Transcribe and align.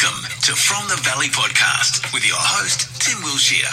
Welcome 0.00 0.30
to 0.42 0.52
From 0.52 0.86
the 0.88 0.96
Valley 1.02 1.26
podcast 1.26 2.14
with 2.14 2.24
your 2.24 2.36
host, 2.38 3.02
Tim 3.02 3.20
Wilshire. 3.22 3.66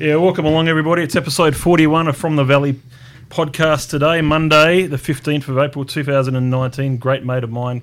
Yeah, 0.00 0.16
welcome 0.16 0.46
along, 0.46 0.66
everybody. 0.66 1.02
It's 1.02 1.14
episode 1.14 1.54
41 1.54 2.08
of 2.08 2.16
From 2.16 2.34
the 2.34 2.42
Valley 2.42 2.80
podcast 3.28 3.90
today, 3.90 4.20
Monday, 4.20 4.88
the 4.88 4.96
15th 4.96 5.46
of 5.48 5.58
April 5.58 5.84
2019. 5.84 6.96
Great 6.96 7.24
mate 7.24 7.44
of 7.44 7.52
mine, 7.52 7.82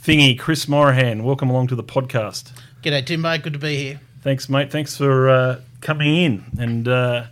Thingy, 0.00 0.38
Chris 0.38 0.68
Morahan. 0.68 1.24
Welcome 1.24 1.50
along 1.50 1.68
to 1.68 1.74
the 1.74 1.82
podcast. 1.82 2.52
G'day, 2.82 3.04
Tim, 3.04 3.22
mate. 3.22 3.42
Good 3.42 3.54
to 3.54 3.58
be 3.58 3.76
here. 3.76 4.00
Thanks, 4.22 4.48
mate. 4.48 4.70
Thanks 4.70 4.96
for 4.96 5.28
uh, 5.28 5.60
coming 5.80 6.14
in. 6.14 6.44
And 6.60 6.86
uh, 6.86 7.24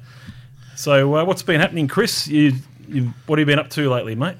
so, 0.74 1.16
uh, 1.16 1.24
what's 1.24 1.42
been 1.42 1.60
happening, 1.60 1.86
Chris? 1.86 2.26
You, 2.26 2.54
you, 2.88 3.12
what 3.26 3.38
have 3.38 3.48
you 3.48 3.52
been 3.52 3.60
up 3.60 3.70
to 3.70 3.88
lately, 3.88 4.16
mate? 4.16 4.36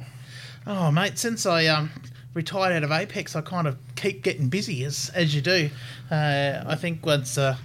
Oh, 0.67 0.91
mate, 0.91 1.17
since 1.19 1.47
I 1.47 1.67
um, 1.67 1.93
retired 2.37 2.73
out 2.73 2.85
of 2.85 2.93
Apex, 2.93 3.35
I 3.35 3.41
kind 3.41 3.67
of 3.67 3.77
keep 3.97 4.23
getting 4.23 4.49
busy 4.49 4.85
as 4.85 5.11
as 5.15 5.35
you 5.35 5.41
do. 5.41 5.71
Uh, 6.11 6.63
I 6.65 6.77
think 6.77 7.05
once 7.05 7.37
uh, 7.39 7.57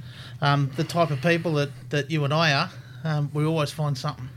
um, 0.41 0.71
the 0.77 0.83
type 0.83 1.11
of 1.11 1.21
people 1.21 1.53
that, 1.55 1.69
that 1.89 2.09
you 2.09 2.23
and 2.23 2.33
I 2.33 2.53
are, 2.53 2.69
um, 3.03 3.29
we 3.33 3.45
always 3.45 3.71
find 3.71 3.95
something. 3.95 4.29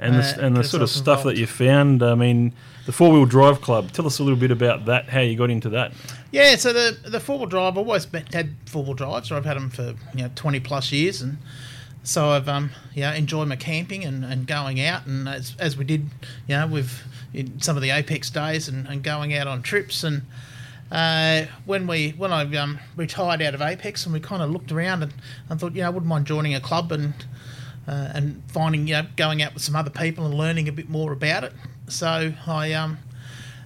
And 0.00 0.16
the, 0.16 0.22
Uh, 0.22 0.46
and 0.46 0.56
the 0.56 0.64
sort 0.64 0.82
of 0.82 0.90
stuff 0.90 1.22
that 1.22 1.36
you 1.36 1.46
found. 1.46 2.02
I 2.02 2.16
mean, 2.16 2.52
the 2.86 2.92
four 2.92 3.12
wheel 3.12 3.26
drive 3.26 3.60
club. 3.60 3.92
Tell 3.92 4.06
us 4.06 4.18
a 4.18 4.24
little 4.24 4.38
bit 4.38 4.50
about 4.50 4.86
that. 4.86 5.08
How 5.08 5.20
you 5.20 5.36
got 5.36 5.50
into 5.50 5.68
that? 5.68 5.92
Yeah, 6.32 6.56
so 6.56 6.72
the 6.72 6.98
the 7.08 7.20
four 7.20 7.38
wheel 7.38 7.46
drive, 7.46 7.74
I've 7.74 7.78
always 7.78 8.06
been, 8.06 8.26
had 8.32 8.56
four 8.66 8.82
wheel 8.82 8.94
drives. 8.94 9.28
So 9.28 9.36
I've 9.36 9.44
had 9.44 9.56
them 9.56 9.70
for 9.70 9.94
you 10.14 10.22
know 10.22 10.30
twenty 10.34 10.60
plus 10.60 10.90
years, 10.90 11.22
and 11.22 11.38
so 12.04 12.30
I've 12.30 12.48
um 12.48 12.70
yeah 12.94 13.12
enjoyed 13.14 13.48
my 13.48 13.56
camping 13.56 14.04
and, 14.04 14.24
and 14.24 14.46
going 14.46 14.80
out, 14.80 15.06
and 15.06 15.28
as 15.28 15.56
as 15.58 15.76
we 15.76 15.84
did, 15.84 16.06
you 16.46 16.56
know, 16.56 16.66
with 16.66 17.02
in 17.32 17.60
some 17.60 17.76
of 17.76 17.82
the 17.82 17.90
Apex 17.90 18.30
days 18.30 18.68
and, 18.68 18.86
and 18.86 19.02
going 19.02 19.34
out 19.34 19.46
on 19.46 19.62
trips 19.62 20.04
and. 20.04 20.22
Uh, 20.92 21.46
when 21.64 21.86
we 21.88 22.10
when 22.10 22.30
I 22.30 22.42
um, 22.56 22.78
retired 22.94 23.40
out 23.42 23.54
of 23.54 23.62
Apex 23.62 24.04
and 24.04 24.12
we 24.12 24.20
kind 24.20 24.42
of 24.42 24.50
looked 24.50 24.70
around 24.70 25.02
and, 25.02 25.14
and 25.48 25.58
thought 25.58 25.74
you 25.74 25.80
know 25.80 25.88
I 25.88 25.90
wouldn't 25.90 26.08
mind 26.08 26.26
joining 26.26 26.54
a 26.54 26.60
club 26.60 26.92
and 26.92 27.14
uh, 27.88 28.10
and 28.14 28.42
finding 28.48 28.86
you 28.86 28.94
know 28.94 29.06
going 29.16 29.42
out 29.42 29.54
with 29.54 29.62
some 29.62 29.74
other 29.74 29.90
people 29.90 30.26
and 30.26 30.34
learning 30.34 30.68
a 30.68 30.72
bit 30.72 30.88
more 30.88 31.12
about 31.12 31.42
it. 31.42 31.52
So 31.88 32.34
I 32.46 32.74
um, 32.74 32.98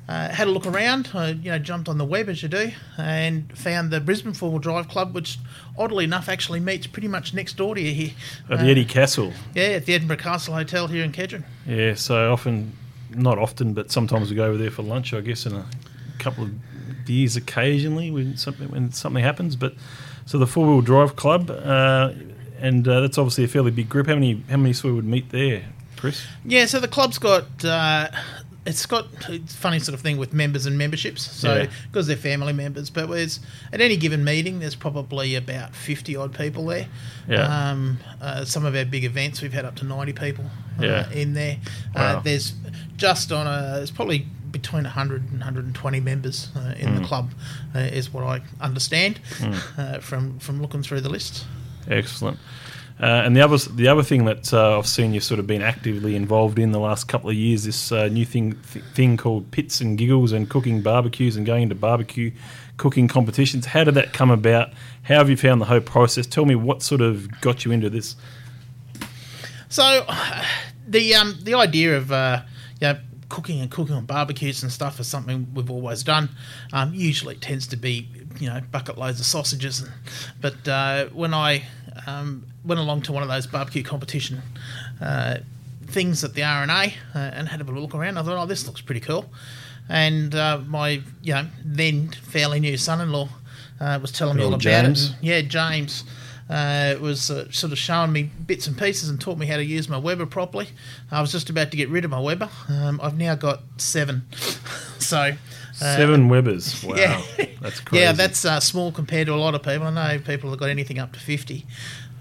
uh, 0.08 0.28
had 0.30 0.48
a 0.48 0.50
look 0.50 0.66
around. 0.66 1.10
I, 1.14 1.30
you 1.30 1.50
know, 1.50 1.58
jumped 1.58 1.88
on 1.88 1.98
the 1.98 2.04
web 2.04 2.28
as 2.28 2.42
you 2.42 2.48
do, 2.48 2.72
and 2.96 3.56
found 3.56 3.90
the 3.90 4.00
Brisbane 4.00 4.32
Four 4.32 4.50
Wheel 4.50 4.58
Drive 4.58 4.88
Club, 4.88 5.14
which 5.14 5.38
oddly 5.76 6.04
enough 6.04 6.28
actually 6.28 6.60
meets 6.60 6.86
pretty 6.86 7.08
much 7.08 7.34
next 7.34 7.56
door 7.56 7.74
to 7.74 7.80
you 7.80 7.92
here. 7.92 8.10
At 8.50 8.58
Uh, 8.60 8.62
the 8.64 8.70
Eddie 8.70 8.84
Castle. 8.84 9.32
Yeah, 9.54 9.64
at 9.64 9.86
the 9.86 9.94
Edinburgh 9.94 10.16
Castle 10.16 10.54
Hotel 10.54 10.86
here 10.88 11.04
in 11.04 11.12
Kedron. 11.12 11.44
Yeah, 11.66 11.94
so 11.94 12.32
often, 12.32 12.72
not 13.10 13.38
often, 13.38 13.74
but 13.74 13.90
sometimes 13.92 14.30
we 14.30 14.36
go 14.36 14.46
over 14.46 14.56
there 14.58 14.70
for 14.70 14.82
lunch. 14.82 15.12
I 15.12 15.20
guess 15.20 15.44
in 15.46 15.54
a 15.54 15.66
couple 16.18 16.44
of 16.44 16.50
years, 17.06 17.36
occasionally 17.36 18.10
when 18.10 18.36
something 18.36 18.68
when 18.68 18.92
something 18.92 19.22
happens. 19.22 19.56
But 19.56 19.74
so 20.26 20.38
the 20.38 20.46
four 20.46 20.66
wheel 20.66 20.80
drive 20.80 21.16
club, 21.16 21.50
uh, 21.50 22.12
and 22.60 22.86
uh, 22.88 23.00
that's 23.00 23.18
obviously 23.18 23.44
a 23.44 23.48
fairly 23.48 23.70
big 23.70 23.88
group. 23.88 24.06
How 24.06 24.14
many 24.14 24.42
how 24.50 24.56
many 24.56 24.72
sort 24.72 24.90
of 24.90 24.96
would 24.96 25.04
meet 25.06 25.30
there, 25.30 25.64
Chris? 25.96 26.26
Yeah, 26.44 26.66
so 26.66 26.80
the 26.80 26.88
club's 26.88 27.18
got. 27.18 27.64
Uh, 27.64 28.08
it's 28.68 28.86
got 28.86 29.06
it's 29.28 29.54
a 29.54 29.56
funny 29.56 29.78
sort 29.78 29.94
of 29.94 30.00
thing 30.00 30.16
with 30.18 30.32
members 30.32 30.66
and 30.66 30.76
memberships. 30.78 31.22
So 31.22 31.54
Yeah. 31.54 31.66
because 31.90 32.06
they're 32.06 32.16
family 32.16 32.52
members, 32.52 32.90
but 32.90 33.08
there's 33.10 33.40
at 33.72 33.80
any 33.80 33.96
given 33.96 34.22
meeting, 34.24 34.60
there's 34.60 34.74
probably 34.74 35.34
about 35.34 35.74
fifty 35.74 36.14
odd 36.16 36.34
people 36.34 36.66
there. 36.66 36.86
Yeah. 37.28 37.70
Um, 37.70 37.98
uh, 38.20 38.44
some 38.44 38.64
of 38.64 38.74
our 38.76 38.84
big 38.84 39.04
events, 39.04 39.42
we've 39.42 39.52
had 39.52 39.64
up 39.64 39.76
to 39.76 39.84
ninety 39.84 40.12
people 40.12 40.44
uh, 40.80 40.84
Yeah. 40.84 41.10
in 41.10 41.34
there. 41.34 41.56
Wow. 41.94 42.18
Uh, 42.18 42.20
there's 42.20 42.52
just 42.96 43.32
on 43.32 43.46
a. 43.46 43.80
It's 43.80 43.90
probably 43.90 44.26
between 44.50 44.84
100 44.84 45.22
and 45.30 45.40
120 45.40 46.00
members 46.00 46.48
uh, 46.56 46.72
in 46.78 46.88
Hmm. 46.88 46.94
the 46.96 47.04
club, 47.06 47.30
uh, 47.74 47.80
is 47.80 48.10
what 48.12 48.24
I 48.24 48.40
understand 48.64 49.20
uh, 49.76 49.98
from 49.98 50.38
from 50.38 50.62
looking 50.62 50.82
through 50.82 51.00
the 51.02 51.10
list. 51.10 51.44
Excellent. 51.86 52.38
Uh, 53.00 53.22
and 53.24 53.36
the 53.36 53.40
other 53.40 53.56
the 53.56 53.86
other 53.86 54.02
thing 54.02 54.24
that 54.24 54.52
uh, 54.52 54.76
I've 54.76 54.86
seen 54.86 55.14
you 55.14 55.20
sort 55.20 55.38
of 55.38 55.46
been 55.46 55.62
actively 55.62 56.16
involved 56.16 56.58
in 56.58 56.72
the 56.72 56.80
last 56.80 57.06
couple 57.06 57.30
of 57.30 57.36
years, 57.36 57.64
this 57.64 57.92
uh, 57.92 58.08
new 58.08 58.24
thing 58.24 58.58
th- 58.72 58.84
thing 58.86 59.16
called 59.16 59.50
pits 59.52 59.80
and 59.80 59.96
giggles 59.96 60.32
and 60.32 60.50
cooking 60.50 60.82
barbecues 60.82 61.36
and 61.36 61.46
going 61.46 61.68
to 61.68 61.76
barbecue 61.76 62.32
cooking 62.76 63.06
competitions. 63.06 63.66
How 63.66 63.84
did 63.84 63.94
that 63.94 64.12
come 64.12 64.30
about? 64.30 64.70
How 65.02 65.18
have 65.18 65.30
you 65.30 65.36
found 65.36 65.60
the 65.60 65.66
whole 65.66 65.80
process? 65.80 66.26
Tell 66.26 66.44
me 66.44 66.56
what 66.56 66.82
sort 66.82 67.00
of 67.00 67.40
got 67.40 67.64
you 67.64 67.70
into 67.70 67.88
this. 67.88 68.16
So, 69.68 70.04
the 70.88 71.14
um, 71.14 71.38
the 71.42 71.54
idea 71.54 71.96
of 71.96 72.10
uh, 72.10 72.42
you 72.80 72.88
know, 72.88 72.98
cooking 73.28 73.60
and 73.60 73.70
cooking 73.70 73.94
on 73.94 74.06
barbecues 74.06 74.62
and 74.62 74.72
stuff 74.72 74.98
is 74.98 75.06
something 75.06 75.46
we've 75.54 75.70
always 75.70 76.02
done. 76.02 76.30
Um, 76.72 76.94
usually, 76.94 77.34
it 77.36 77.42
tends 77.42 77.66
to 77.68 77.76
be 77.76 78.08
you 78.40 78.48
know 78.48 78.60
bucket 78.72 78.98
loads 78.98 79.20
of 79.20 79.26
sausages, 79.26 79.80
and, 79.80 79.92
but 80.40 80.66
uh, 80.66 81.06
when 81.06 81.34
I 81.34 81.64
um, 82.06 82.44
went 82.64 82.80
along 82.80 83.02
to 83.02 83.12
one 83.12 83.22
of 83.22 83.28
those 83.28 83.46
barbecue 83.46 83.82
competition 83.82 84.42
uh, 85.00 85.38
things 85.86 86.22
at 86.24 86.34
the 86.34 86.42
RNA 86.42 86.92
uh, 87.14 87.18
and 87.18 87.48
had 87.48 87.60
a 87.60 87.64
look 87.64 87.94
around, 87.94 88.18
I 88.18 88.22
thought, 88.22 88.42
oh, 88.42 88.46
this 88.46 88.66
looks 88.66 88.80
pretty 88.80 89.00
cool. 89.00 89.30
And 89.88 90.34
uh, 90.34 90.60
my 90.66 91.02
you 91.22 91.32
know 91.32 91.46
then 91.64 92.10
fairly 92.10 92.60
new 92.60 92.76
son-in-law 92.76 93.28
uh, 93.80 93.98
was 94.00 94.12
telling 94.12 94.36
me 94.36 94.42
all 94.42 94.48
about 94.48 94.60
James. 94.60 95.10
it. 95.10 95.14
And, 95.14 95.24
yeah, 95.24 95.40
James 95.40 96.04
uh, 96.50 96.96
was 97.00 97.30
uh, 97.30 97.50
sort 97.50 97.72
of 97.72 97.78
showing 97.78 98.12
me 98.12 98.24
bits 98.46 98.66
and 98.66 98.76
pieces 98.76 99.08
and 99.08 99.18
taught 99.18 99.38
me 99.38 99.46
how 99.46 99.56
to 99.56 99.64
use 99.64 99.88
my 99.88 99.96
Weber 99.96 100.26
properly. 100.26 100.68
I 101.10 101.22
was 101.22 101.32
just 101.32 101.48
about 101.48 101.70
to 101.70 101.76
get 101.76 101.88
rid 101.88 102.04
of 102.04 102.10
my 102.10 102.20
Weber. 102.20 102.50
Um, 102.68 103.00
I've 103.02 103.16
now 103.16 103.34
got 103.34 103.60
seven. 103.78 104.26
so. 104.98 105.34
Uh, 105.82 105.96
Seven 105.96 106.28
Webers. 106.28 106.82
Wow, 106.84 106.94
yeah. 106.96 107.22
that's 107.60 107.80
crazy. 107.80 108.04
Yeah, 108.04 108.12
that's 108.12 108.44
uh, 108.44 108.60
small 108.60 108.92
compared 108.92 109.26
to 109.26 109.34
a 109.34 109.36
lot 109.36 109.54
of 109.54 109.62
people. 109.62 109.86
I 109.86 109.90
know 109.90 110.18
people 110.18 110.50
have 110.50 110.58
got 110.58 110.70
anything 110.70 110.98
up 110.98 111.12
to 111.12 111.20
50. 111.20 111.64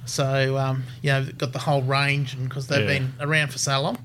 So, 0.06 0.58
um, 0.58 0.84
you 1.02 1.12
know, 1.12 1.26
got 1.38 1.52
the 1.54 1.60
whole 1.60 1.82
range 1.82 2.34
and 2.34 2.48
because 2.48 2.68
they've 2.68 2.82
Yeah. 2.90 3.00
been 3.00 3.14
around 3.20 3.52
for 3.52 3.58
so 3.58 3.82
long. 3.82 3.98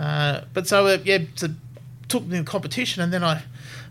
Uh, 0.00 0.40
but 0.54 0.66
so, 0.66 0.86
uh, 0.86 0.98
yeah, 1.04 1.18
so 1.34 1.48
took 2.08 2.28
the 2.28 2.42
competition 2.44 3.02
and 3.02 3.12
then 3.12 3.22
I. 3.24 3.42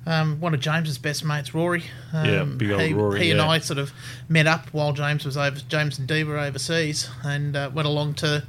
Um, 0.06 0.42
one 0.42 0.54
of 0.54 0.60
James's 0.60 0.98
best 0.98 1.24
mates, 1.24 1.54
Rory. 1.54 1.86
Um, 2.12 2.26
Yeah, 2.26 2.44
big 2.44 2.72
old 2.72 2.82
he, 2.82 2.94
Rory, 2.94 3.24
He 3.24 3.32
and. 3.32 3.40
I 3.40 3.60
sort 3.60 3.80
of 3.80 3.94
met 4.28 4.48
up 4.48 4.68
while 4.74 4.92
James 4.92 5.24
was 5.24 5.38
over. 5.38 5.58
James 5.70 5.98
and 5.98 6.06
Dee 6.06 6.26
were 6.26 6.38
overseas, 6.38 7.10
and 7.24 7.56
uh, 7.56 7.70
went 7.74 7.88
along 7.88 8.16
to 8.16 8.44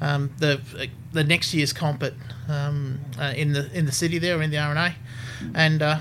um, 0.00 0.30
the 0.38 0.60
the 1.12 1.24
next 1.24 1.52
year's 1.52 1.72
comp 1.72 2.04
at 2.04 2.12
um, 2.48 3.00
uh, 3.18 3.32
in 3.36 3.54
the 3.54 3.76
in 3.76 3.86
the 3.86 3.90
city 3.92 4.18
there 4.20 4.40
in 4.40 4.50
the 4.52 4.56
RNA, 4.56 4.94
and 5.54 5.82
uh, 5.82 5.98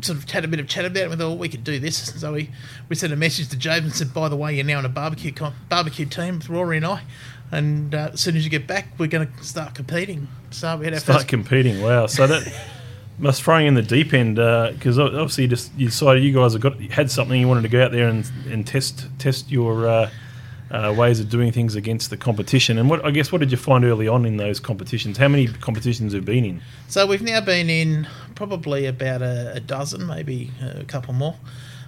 sort 0.00 0.18
of 0.18 0.30
had 0.30 0.44
a 0.44 0.48
bit 0.48 0.60
of 0.60 0.68
chat 0.68 0.84
about 0.84 1.02
it. 1.04 1.10
We 1.10 1.16
thought 1.16 1.28
well, 1.28 1.38
we 1.38 1.48
could 1.48 1.64
do 1.64 1.78
this, 1.78 1.96
so 1.96 2.32
we, 2.32 2.50
we 2.88 2.96
sent 2.96 3.12
a 3.12 3.16
message 3.16 3.48
to 3.48 3.56
James 3.56 3.84
and 3.84 3.94
said, 3.94 4.14
"By 4.14 4.28
the 4.28 4.36
way, 4.36 4.54
you're 4.54 4.64
now 4.64 4.78
in 4.78 4.84
a 4.84 4.90
barbecue 4.90 5.32
barbecue 5.68 6.06
team 6.06 6.38
with 6.38 6.48
Rory 6.48 6.78
and 6.78 6.86
I, 6.86 7.02
and 7.50 7.94
uh, 7.94 8.10
as 8.12 8.20
soon 8.20 8.36
as 8.36 8.44
you 8.44 8.50
get 8.50 8.66
back, 8.66 8.88
we're 8.98 9.06
going 9.06 9.26
to 9.30 9.44
start 9.44 9.74
competing." 9.74 10.28
So 10.50 10.76
we 10.76 10.86
had 10.86 10.94
our 10.94 11.00
Start 11.00 11.18
first 11.20 11.28
competing. 11.28 11.82
Wow. 11.82 12.06
So 12.06 12.26
that 12.26 12.52
must 13.18 13.42
throwing 13.42 13.66
in 13.66 13.74
the 13.74 13.82
deep 13.82 14.12
end 14.14 14.36
because 14.36 14.98
obviously 14.98 15.44
you 15.44 15.48
just 15.48 15.72
you 15.76 15.86
decided 15.86 16.22
you 16.22 16.32
guys 16.32 16.52
have 16.52 16.62
got 16.62 16.80
had 16.80 17.10
something 17.10 17.40
you 17.40 17.48
wanted 17.48 17.62
to 17.62 17.68
go 17.68 17.84
out 17.84 17.92
there 17.92 18.08
and 18.08 18.30
and 18.50 18.66
test 18.66 19.06
test 19.18 19.50
your 19.50 19.86
uh, 20.72 20.82
uh, 20.82 20.92
ways 20.92 21.20
of 21.20 21.28
doing 21.28 21.52
things 21.52 21.74
against 21.74 22.10
the 22.10 22.16
competition. 22.16 22.78
And 22.78 22.88
what 22.88 23.04
I 23.04 23.10
guess 23.10 23.30
what 23.30 23.40
did 23.40 23.50
you 23.50 23.58
find 23.58 23.84
early 23.84 24.08
on 24.08 24.24
in 24.24 24.36
those 24.36 24.60
competitions? 24.60 25.18
How 25.18 25.28
many 25.28 25.46
competitions 25.46 26.12
have 26.14 26.24
been 26.24 26.44
in? 26.44 26.62
So 26.88 27.06
we've 27.06 27.22
now 27.22 27.40
been 27.40 27.70
in 27.70 28.08
probably 28.34 28.86
about 28.86 29.22
a, 29.22 29.52
a 29.54 29.60
dozen, 29.60 30.06
maybe 30.06 30.50
a 30.60 30.84
couple 30.84 31.14
more. 31.14 31.36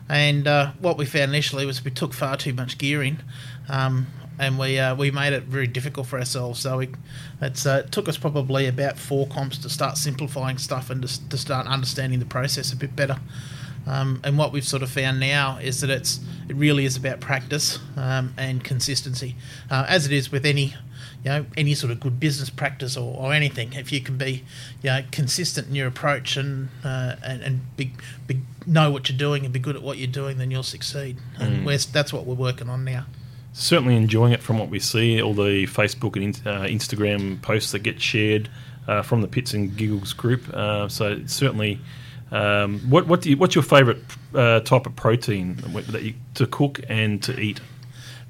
And 0.09 0.47
uh, 0.47 0.73
what 0.81 0.99
we 0.99 1.07
found 1.07 1.31
initially 1.31 1.65
was 1.65 1.83
we 1.83 1.91
took 1.91 2.13
far 2.13 2.37
too 2.37 2.53
much 2.53 2.77
gear 2.77 3.03
in, 3.03 3.23
um, 3.71 4.07
and 4.39 4.59
we 4.59 4.79
uh, 4.79 4.95
we 4.95 5.11
made 5.11 5.33
it 5.33 5.45
very 5.45 5.67
difficult 5.67 6.07
for 6.07 6.19
ourselves. 6.19 6.61
So 6.61 6.79
we, 6.79 6.89
it's, 7.41 7.65
uh, 7.65 7.85
it 7.87 7.93
took 7.93 8.09
us 8.09 8.19
probably 8.19 8.67
about 8.67 8.99
four 8.99 9.27
comps 9.29 9.57
to 9.59 9.71
start 9.71 9.97
simplifying 9.97 10.59
stuff 10.59 10.91
and 10.91 11.03
to, 11.03 11.29
to 11.31 11.39
start 11.39 11.67
understanding 11.67 12.19
the 12.19 12.27
process 12.27 12.73
a 12.73 12.77
bit 12.77 12.95
better. 12.95 13.17
Um, 13.87 14.21
and 14.25 14.39
what 14.39 14.53
we've 14.53 14.67
sort 14.67 14.83
of 14.83 14.91
found 14.91 15.21
now 15.21 15.59
is 15.59 15.81
that 15.83 15.91
it's 15.91 16.21
it 16.49 16.57
really 16.57 16.85
is 16.85 16.97
about 16.97 17.21
practice 17.21 17.79
um, 17.97 18.35
and 18.37 18.65
consistency, 18.65 19.37
uh, 19.71 19.85
as 19.89 20.07
it 20.07 20.13
is 20.13 20.33
with 20.33 20.47
any 20.47 20.75
you 21.23 21.31
know 21.31 21.47
any 21.57 21.75
sort 21.75 21.91
of 21.91 22.01
good 22.01 22.19
business 22.19 22.51
practice 22.51 22.97
or, 22.97 23.17
or 23.17 23.33
anything. 23.33 23.73
If 23.75 23.93
you 23.93 24.01
can 24.01 24.17
be 24.17 24.45
you 24.83 24.91
know 24.91 25.03
consistent 25.11 25.69
in 25.69 25.75
your 25.75 25.89
approach 25.89 26.37
and 26.37 26.69
uh, 26.85 27.17
and, 27.23 27.43
and 27.43 27.77
be, 27.77 27.93
be, 28.27 28.41
know 28.67 28.91
what 28.91 29.09
you're 29.09 29.19
doing 29.19 29.45
and 29.45 29.53
be 29.53 29.59
good 29.59 29.77
at 29.77 29.83
what 29.83 29.99
you're 29.99 30.07
doing, 30.07 30.39
then 30.39 30.51
you'll 30.51 30.63
succeed. 30.63 31.19
And 31.39 31.67
we're, 31.67 31.79
that's 31.79 32.13
what 32.13 32.27
we're 32.27 32.35
working 32.35 32.69
on 32.69 32.85
now. 32.85 33.07
Certainly 33.53 33.97
enjoying 33.97 34.33
it 34.33 34.43
from 34.43 34.59
what 34.59 34.69
we 34.69 34.81
see, 34.81 35.23
all 35.23 35.35
the 35.35 35.67
Facebook 35.67 36.17
and 36.17 36.35
uh, 36.47 36.67
Instagram 36.67 37.41
posts 37.41 37.73
that 37.73 37.81
get 37.81 38.01
shared 38.01 38.49
uh, 38.89 39.03
from 39.03 39.21
the 39.21 39.29
Pits 39.29 39.55
and 39.55 39.77
Giggles 39.77 40.13
group. 40.13 40.53
Uh, 40.53 40.89
so 40.89 41.13
it's 41.13 41.33
certainly, 41.33 41.81
um, 42.31 42.81
what 42.91 43.07
what 43.07 43.21
do 43.23 43.31
you, 43.31 43.37
what's 43.37 43.55
your 43.55 43.65
favourite 43.65 43.99
uh, 44.35 44.61
type 44.61 44.87
of 44.87 44.97
protein 44.97 45.57
that 45.57 46.03
you 46.03 46.15
to 46.35 46.47
cook 46.47 46.81
and 46.89 47.23
to 47.23 47.39
eat? 47.39 47.61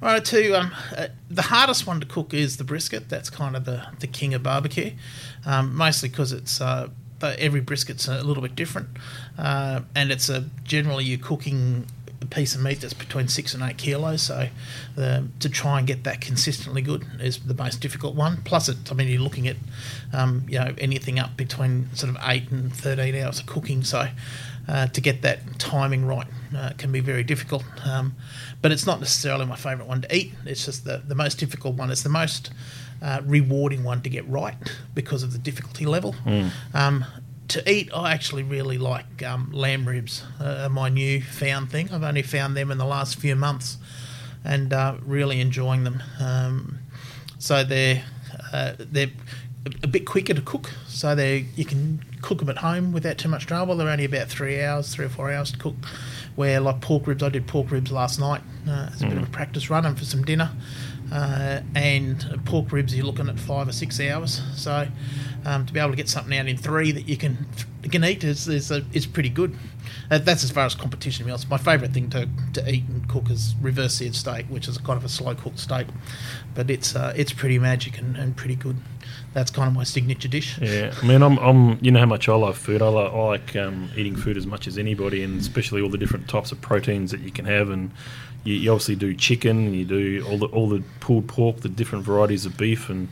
Right, 0.01 0.23
to 0.23 0.53
um, 0.53 0.73
uh, 0.97 1.07
the 1.31 1.43
hardest 1.43 1.87
one 1.87 2.01
to 2.01 2.07
cook 2.07 2.35
is 2.35 2.59
the 2.59 2.65
brisket. 2.65 3.09
That's 3.09 3.31
kind 3.31 3.57
of 3.57 3.65
the, 3.65 3.87
the 4.01 4.07
king 4.07 4.35
of 4.35 4.43
barbecue, 4.43 4.93
um, 5.47 5.75
mostly 5.75 6.11
because 6.11 6.33
it's 6.33 6.61
uh, 6.61 6.91
every 7.23 7.63
brisket's 7.63 8.07
a 8.07 8.23
little 8.23 8.43
bit 8.43 8.55
different, 8.55 8.89
uh, 9.39 9.81
and 9.95 10.11
it's 10.13 10.29
a 10.29 10.45
generally 10.65 11.05
you're 11.05 11.19
cooking 11.19 11.87
a 12.25 12.35
piece 12.35 12.55
of 12.55 12.63
meat 12.63 12.81
that's 12.81 12.95
between 12.95 13.29
six 13.29 13.55
and 13.55 13.63
eight 13.63 13.79
kilos. 13.79 14.23
So 14.23 14.49
the, 14.97 15.29
to 15.41 15.49
try 15.49 15.79
and 15.79 15.87
get 15.87 16.05
that 16.05 16.21
consistently 16.21 16.83
good 16.83 17.07
is 17.21 17.39
the 17.39 17.55
most 17.55 17.81
difficult 17.81 18.15
one. 18.15 18.43
Plus, 18.45 18.69
it, 18.69 18.77
I 18.91 18.95
mean, 18.95 19.09
you're 19.09 19.21
looking 19.21 19.49
at 19.49 19.57
um, 20.13 20.45
you 20.49 20.59
know 20.59 20.75
anything 20.79 21.19
up 21.19 21.37
between 21.37 21.89
sort 21.95 22.11
of 22.15 22.21
eight 22.27 22.51
and 22.51 22.75
thirteen 22.75 23.15
hours 23.17 23.39
of 23.41 23.47
cooking. 23.47 23.85
So 23.85 24.09
uh, 24.69 24.87
to 24.89 25.01
get 25.01 25.23
that 25.23 25.59
timing 25.59 26.07
right 26.07 26.27
uh, 26.57 26.71
can 26.79 26.91
be 26.91 27.01
very 27.01 27.23
difficult. 27.23 27.65
Um, 27.85 28.15
but 28.63 28.73
it's 28.73 28.87
not 28.87 29.01
necessarily 29.01 29.47
my 29.47 29.57
favourite 29.57 29.89
one 29.89 30.03
to 30.03 30.17
eat. 30.17 30.33
It's 30.47 30.65
just 30.65 30.85
the, 30.85 31.03
the 31.07 31.15
most 31.15 31.39
difficult 31.39 31.77
one. 31.77 31.91
It's 31.91 32.03
the 32.03 32.09
most 32.09 32.51
uh, 33.03 33.21
rewarding 33.25 33.85
one 33.85 34.01
to 34.03 34.09
get 34.09 34.27
right 34.29 34.55
because 34.95 35.23
of 35.23 35.33
the 35.33 35.39
difficulty 35.39 35.85
level. 35.85 36.15
Um, 36.73 37.05
to 37.49 37.71
eat, 37.71 37.91
I 37.95 38.13
actually 38.13 38.43
really 38.43 38.79
like 38.79 39.23
um, 39.23 39.51
lamb 39.53 39.87
ribs. 39.87 40.23
Uh, 40.41 40.69
my 40.71 40.89
new 40.89 41.21
found 41.23 41.71
thing. 41.71 41.91
I've 41.93 42.03
only 42.03 42.23
found 42.23 42.57
them 42.57 42.71
in 42.71 42.79
the 42.79 42.85
last 42.85 43.17
few 43.17 43.37
months, 43.37 43.77
and 44.45 44.73
uh, 44.73 44.97
really 45.05 45.41
enjoying 45.41 45.85
them. 45.85 46.03
Um, 46.21 46.79
so 47.39 47.65
they're 47.65 48.03
uh, 48.53 48.73
they're 48.79 49.11
a 49.83 49.87
bit 49.87 50.07
quicker 50.07 50.35
to 50.35 50.43
cook. 50.43 50.73
So 50.87 51.15
they 51.15 51.47
you 51.57 51.65
can 51.65 52.05
cook 52.23 52.39
them 52.39 52.49
at 52.49 52.59
home 52.59 52.93
without 52.93 53.19
too 53.19 53.29
much 53.29 53.47
trouble. 53.47 53.77
They're 53.77 53.89
only 53.89 54.05
about 54.05 54.29
three 54.29 54.63
hours, 54.63 54.95
three 54.95 55.07
or 55.07 55.11
four 55.11 55.33
hours 55.33 55.53
to 55.53 55.59
cook. 55.59 55.77
Where 56.37 56.61
like 56.61 56.81
pork 56.81 57.07
ribs, 57.07 57.23
I 57.23 57.29
did 57.29 57.47
pork 57.47 57.71
ribs 57.71 57.93
last 57.93 58.19
night 58.19 58.43
uh, 58.69 58.91
as 58.93 59.03
a 59.03 59.07
bit 59.07 59.19
of 59.19 59.23
a 59.23 59.31
practice 59.31 59.71
run 59.71 59.87
and 59.87 59.97
for 59.97 60.05
some 60.05 60.25
dinner. 60.25 60.51
Uh, 61.15 61.61
and 61.77 62.41
pork 62.45 62.73
ribs, 62.73 62.93
you're 62.93 63.07
looking 63.07 63.29
at 63.29 63.39
five 63.39 63.69
or 63.69 63.73
six 63.73 64.01
hours. 64.01 64.43
So 64.57 64.89
um, 65.45 65.65
to 65.65 65.73
be 65.73 65.79
able 65.79 65.91
to 65.91 65.97
get 65.97 66.09
something 66.09 66.37
out 66.37 66.49
in 66.49 66.57
three 66.57 66.91
that 66.91 67.09
you 67.09 67.17
can 67.17 67.47
can 67.89 68.05
eat 68.05 68.25
is 68.25 68.49
is, 68.49 68.73
uh, 68.73 68.81
is 68.93 69.07
pretty 69.07 69.29
good. 69.29 69.57
That's 70.09 70.45
as 70.45 70.51
far 70.51 70.67
as 70.67 70.75
competition 70.75 71.27
meals. 71.27 71.47
My 71.49 71.59
favourite 71.59 71.93
thing 71.93 72.11
to, 72.11 72.29
to 72.55 72.71
eat 72.71 72.85
and 72.89 73.09
cook 73.09 73.31
is 73.31 73.55
reverse 73.61 73.95
seared 73.95 74.15
steak, 74.15 74.47
which 74.47 74.69
is 74.69 74.79
kind 74.79 74.97
of 74.97 75.05
a 75.05 75.09
slow 75.09 75.35
cooked 75.35 75.59
steak, 75.59 75.87
but 76.55 76.71
it's 76.71 76.95
uh, 76.95 77.13
it's 77.17 77.33
pretty 77.33 77.59
magic 77.59 77.99
and, 77.99 78.17
and 78.17 78.37
pretty 78.37 78.57
good. 78.57 78.77
That's 79.33 79.51
kind 79.51 79.67
of 79.67 79.75
my 79.75 79.85
signature 79.85 80.29
dish. 80.29 80.59
Yeah, 80.61 80.95
I 81.03 81.07
mean, 81.07 81.23
I'm, 81.23 81.39
I'm, 81.39 81.79
you 81.83 81.91
know 81.91 81.99
how 81.99 82.07
much 82.07 82.29
I 82.29 82.35
love 82.37 82.57
food. 82.57 82.81
I 82.83 82.89
like, 82.89 83.13
I 83.13 83.19
like 83.19 83.57
um, 83.57 83.91
eating 83.97 84.15
food 84.15 84.37
as 84.37 84.47
much 84.47 84.69
as 84.69 84.79
anybody, 84.79 85.25
and 85.25 85.41
especially 85.41 85.83
all 85.83 85.89
the 85.89 85.99
different 85.99 86.29
types 86.29 86.53
of 86.53 86.61
proteins 86.61 87.11
that 87.11 87.21
you 87.21 87.33
can 87.33 87.45
have. 87.45 87.69
And 87.69 87.91
you, 88.45 88.55
you 88.55 88.71
obviously 88.71 88.95
do 88.95 89.13
chicken, 89.15 89.75
you 89.75 89.85
do 89.85 90.25
all 90.29 90.39
the 90.39 90.47
all 90.47 90.69
the 90.69 90.83
pulled 91.01 91.27
pork, 91.27 91.61
the 91.61 91.69
different 91.69 92.05
varieties 92.05 92.47
of 92.47 92.57
beef, 92.57 92.89
and 92.89 93.09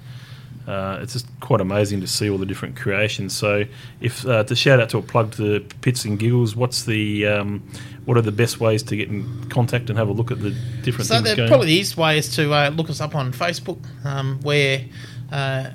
uh, 0.66 0.98
it's 1.02 1.14
just 1.14 1.26
quite 1.40 1.60
amazing 1.60 2.00
to 2.00 2.06
see 2.06 2.30
all 2.30 2.38
the 2.38 2.46
different 2.46 2.76
creations. 2.76 3.36
So, 3.36 3.64
if 4.00 4.24
uh, 4.26 4.44
to 4.44 4.54
shout 4.54 4.80
out 4.80 4.90
to 4.90 4.98
a 4.98 5.02
plug 5.02 5.32
to 5.32 5.60
Pits 5.80 6.04
and 6.04 6.18
Giggles, 6.18 6.54
what's 6.54 6.84
the 6.84 7.26
um, 7.26 7.62
what 8.04 8.16
are 8.16 8.22
the 8.22 8.32
best 8.32 8.60
ways 8.60 8.82
to 8.84 8.96
get 8.96 9.08
in 9.08 9.48
contact 9.48 9.90
and 9.90 9.98
have 9.98 10.08
a 10.08 10.12
look 10.12 10.30
at 10.30 10.40
the 10.40 10.50
different 10.82 11.08
So 11.08 11.20
things 11.20 11.36
the, 11.36 11.48
probably 11.48 11.66
the 11.66 11.72
easiest 11.72 11.96
way 11.96 12.16
is 12.18 12.34
to 12.36 12.52
uh, 12.52 12.70
look 12.70 12.90
us 12.90 13.00
up 13.00 13.14
on 13.14 13.32
Facebook, 13.32 13.84
um, 14.04 14.38
where 14.42 14.84
uh, 15.32 15.70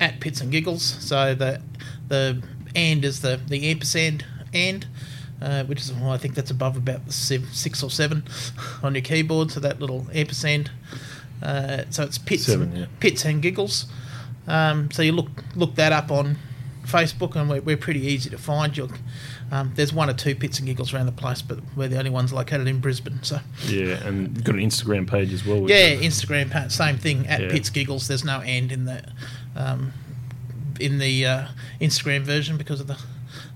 at 0.00 0.20
Pits 0.20 0.40
and 0.40 0.50
Giggles. 0.50 0.82
So 0.82 1.34
the 1.34 1.60
the 2.08 2.42
and 2.74 3.04
is 3.04 3.20
the 3.20 3.40
the 3.48 3.70
ampersand 3.70 4.24
and. 4.52 4.86
Uh, 5.42 5.64
which 5.64 5.80
is 5.80 5.90
well, 5.94 6.10
I 6.10 6.18
think 6.18 6.34
that's 6.34 6.50
above 6.50 6.76
about 6.76 7.06
the 7.06 7.14
sev- 7.14 7.48
six 7.54 7.82
or 7.82 7.88
seven 7.88 8.24
on 8.82 8.94
your 8.94 9.00
keyboard. 9.00 9.50
So 9.50 9.60
that 9.60 9.80
little 9.80 10.06
ampersand. 10.12 10.70
Uh, 11.42 11.84
so 11.88 12.02
it's 12.02 12.18
pits, 12.18 12.44
Seven, 12.44 12.76
yeah. 12.76 12.86
pits 13.00 13.24
and 13.24 13.40
giggles. 13.40 13.86
Um, 14.46 14.90
so 14.90 15.02
you 15.02 15.12
look 15.12 15.28
look 15.54 15.74
that 15.76 15.92
up 15.92 16.10
on 16.10 16.36
Facebook, 16.84 17.36
and 17.36 17.48
we're, 17.48 17.60
we're 17.60 17.76
pretty 17.76 18.00
easy 18.06 18.30
to 18.30 18.38
find. 18.38 18.76
You, 18.76 18.88
um, 19.52 19.72
there's 19.74 19.92
one 19.92 20.08
or 20.10 20.14
two 20.14 20.34
pits 20.34 20.58
and 20.58 20.66
giggles 20.66 20.92
around 20.94 21.06
the 21.06 21.12
place, 21.12 21.42
but 21.42 21.58
we're 21.76 21.88
the 21.88 21.98
only 21.98 22.10
ones 22.10 22.32
located 22.32 22.66
in 22.66 22.80
Brisbane. 22.80 23.22
So 23.22 23.38
yeah, 23.66 24.04
and 24.06 24.36
you've 24.36 24.44
got 24.44 24.54
an 24.56 24.60
Instagram 24.62 25.08
page 25.08 25.32
as 25.32 25.44
well. 25.44 25.68
yeah, 25.68 25.88
is- 25.88 26.00
Instagram 26.22 26.70
same 26.72 26.96
thing 26.98 27.26
at 27.26 27.40
Yeah. 27.40 27.50
Pits 27.50 27.70
Giggles. 27.70 28.08
There's 28.08 28.24
no 28.24 28.40
end 28.40 28.72
in 28.72 28.84
the 28.86 29.04
um, 29.56 29.92
in 30.80 30.98
the 30.98 31.26
uh, 31.26 31.46
Instagram 31.80 32.22
version 32.22 32.56
because 32.56 32.80
of 32.80 32.86
the 32.86 32.98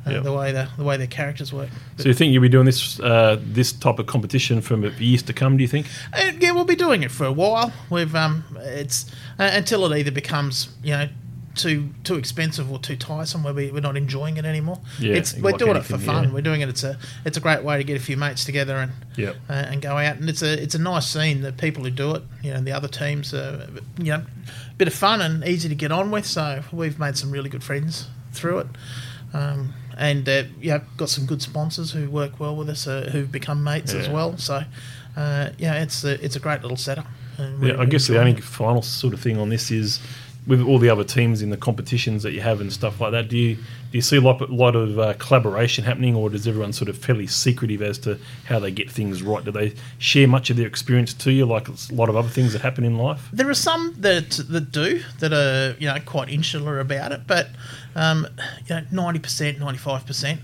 uh, 0.07 0.11
Yep. 0.11 0.23
the 0.25 0.33
way 0.33 0.53
the 0.53 0.69
the 0.77 0.85
way 0.85 0.97
their 0.97 1.07
characters 1.07 1.53
work. 1.53 1.69
So 1.99 2.09
you 2.09 2.15
think 2.15 2.33
you'll 2.33 2.43
be 2.43 2.49
doing 2.49 2.67
this 2.67 3.01
uh, 3.01 3.39
this 3.43 3.73
type 3.73 3.99
of 3.99 4.07
competition 4.07 4.61
for 4.61 4.77
years 4.77 5.23
to 5.25 5.33
come? 5.33 5.57
Do 5.57 5.63
you 5.63 5.69
think? 5.69 5.87
Uh, 6.13 6.33
yeah, 6.41 6.53
we'll 6.53 6.65
be 6.65 6.77
doing 6.77 7.03
it 7.03 7.11
for 7.11 7.25
a 7.25 7.33
while. 7.33 7.73
We've 7.91 8.15
um, 8.15 8.45
it's 8.61 9.11
uh, 9.39 9.51
until 9.53 9.91
it 9.93 9.99
either 9.99 10.11
becomes 10.11 10.69
you 10.83 10.93
know 10.93 11.09
too 11.55 11.91
too 12.03 12.17
expensive 12.17 12.69
or 12.73 12.81
too 12.81 12.97
tiresome 12.97 13.45
where 13.45 13.55
we, 13.55 13.71
we're 13.71 13.79
not 13.79 13.97
enjoying 13.97 14.37
it 14.39 14.45
anymore. 14.45 14.81
Yeah, 14.99 15.15
it's 15.15 15.35
we're 15.37 15.53
like 15.53 15.59
doing 15.59 15.77
it 15.77 15.85
for 15.85 15.99
fun. 15.99 16.25
yeah. 16.25 16.31
We're 16.33 16.41
doing 16.43 16.63
it. 16.63 16.69
It's 16.69 16.83
a 16.83 16.99
it's 17.25 17.37
a 17.37 17.41
great 17.41 17.63
way 17.63 17.77
to 17.79 17.85
get 17.85 17.97
a 17.97 18.01
few 18.01 18.17
mates 18.17 18.45
together 18.45 18.77
and 18.77 18.91
Yep. 19.17 19.37
uh, 19.49 19.53
and 19.53 19.81
go 19.81 19.97
out. 19.97 20.17
And 20.17 20.29
it's 20.29 20.43
a 20.43 20.61
it's 20.61 20.75
a 20.75 20.81
nice 20.81 21.07
scene. 21.07 21.43
The 21.43 21.53
people 21.53 21.85
who 21.85 21.91
do 21.91 22.17
it, 22.17 22.25
you 22.43 22.53
know, 22.53 22.61
the 22.61 22.73
other 22.73 22.89
teams, 22.89 23.33
are, 23.33 23.69
you 23.99 24.07
know, 24.13 24.25
a 24.73 24.75
bit 24.77 24.89
of 24.89 24.95
fun 24.95 25.21
and 25.23 25.45
easy 25.47 25.69
to 25.69 25.77
get 25.77 25.93
on 25.93 26.11
with. 26.11 26.27
So 26.27 26.63
we've 26.73 26.99
made 26.99 27.17
some 27.17 27.31
really 27.31 27.49
good 27.49 27.63
friends 27.63 28.09
through 28.33 28.59
it. 28.59 28.67
Um, 29.33 29.75
and 29.97 30.29
uh, 30.29 30.45
yeah, 30.61 30.81
got 30.97 31.09
some 31.09 31.27
good 31.27 31.43
sponsors 31.43 31.93
who 31.93 32.11
work 32.11 32.41
well 32.41 32.57
with 32.57 32.69
us, 32.69 32.87
uh, 32.87 33.09
who've 33.13 33.31
become 33.31 33.63
mates 33.63 33.95
as 33.95 34.09
well. 34.09 34.37
So 34.37 34.63
uh, 35.17 35.51
yeah, 35.59 35.83
it's 35.83 36.05
a, 36.05 36.23
it's 36.25 36.37
a 36.37 36.41
great 36.41 36.63
little 36.63 36.77
setup. 36.77 37.07
Yeah, 37.61 37.81
I 37.81 37.85
guess 37.87 38.07
the 38.07 38.19
only 38.19 38.41
final 38.41 38.83
sort 38.83 39.13
of 39.13 39.21
thing 39.21 39.39
on 39.39 39.49
this 39.49 39.71
is 39.71 40.01
with 40.47 40.61
all 40.61 40.79
the 40.79 40.91
other 40.91 41.05
teams 41.05 41.41
in 41.41 41.51
the 41.51 41.57
competitions 41.57 42.23
that 42.23 42.33
you 42.33 42.41
have 42.41 42.61
and 42.61 42.73
stuff 42.73 43.01
like 43.01 43.13
that. 43.13 43.29
Do 43.29 43.37
you 43.37 43.57
do 43.57 43.99
you 43.99 44.03
see 44.03 44.17
a 44.17 44.21
lot, 44.21 44.51
lot 44.51 44.75
of 44.75 44.99
uh, 44.99 45.15
collaboration 45.15 45.85
happening, 45.85 46.15
or 46.15 46.29
does 46.29 46.47
everyone 46.49 46.73
sort 46.73 46.89
of 46.89 46.99
fairly 46.99 47.27
secretive 47.27 47.81
as 47.81 47.97
to 47.99 48.19
how 48.45 48.59
they 48.59 48.71
get 48.71 48.91
things 48.91 49.23
right? 49.23 49.45
Do 49.45 49.53
they 49.53 49.75
share 49.99 50.27
much 50.27 50.51
of 50.51 50.57
their 50.57 50.67
experience 50.67 51.15
to 51.15 51.31
you, 51.31 51.47
like 51.47 51.69
a 51.69 51.75
lot 51.93 52.09
of 52.09 52.17
other 52.17 52.29
things 52.29 52.53
that 52.53 52.63
happen 52.63 52.85
in 52.85 52.99
life? 52.99 53.29
There 53.33 53.49
are 53.49 53.55
some 53.55 53.95
that 53.99 54.31
that 54.49 54.73
do 54.73 55.01
that 55.21 55.33
are 55.33 55.77
you 55.79 55.87
know 55.87 55.99
quite 56.05 56.29
insular 56.29 56.81
about 56.81 57.13
it, 57.13 57.23
but 57.27 57.51
um, 57.95 58.27
you 58.67 58.75
know 58.75 58.83
ninety 58.91 59.21
percent, 59.21 59.61
ninety 59.61 59.79
five 59.79 60.05
percent. 60.05 60.41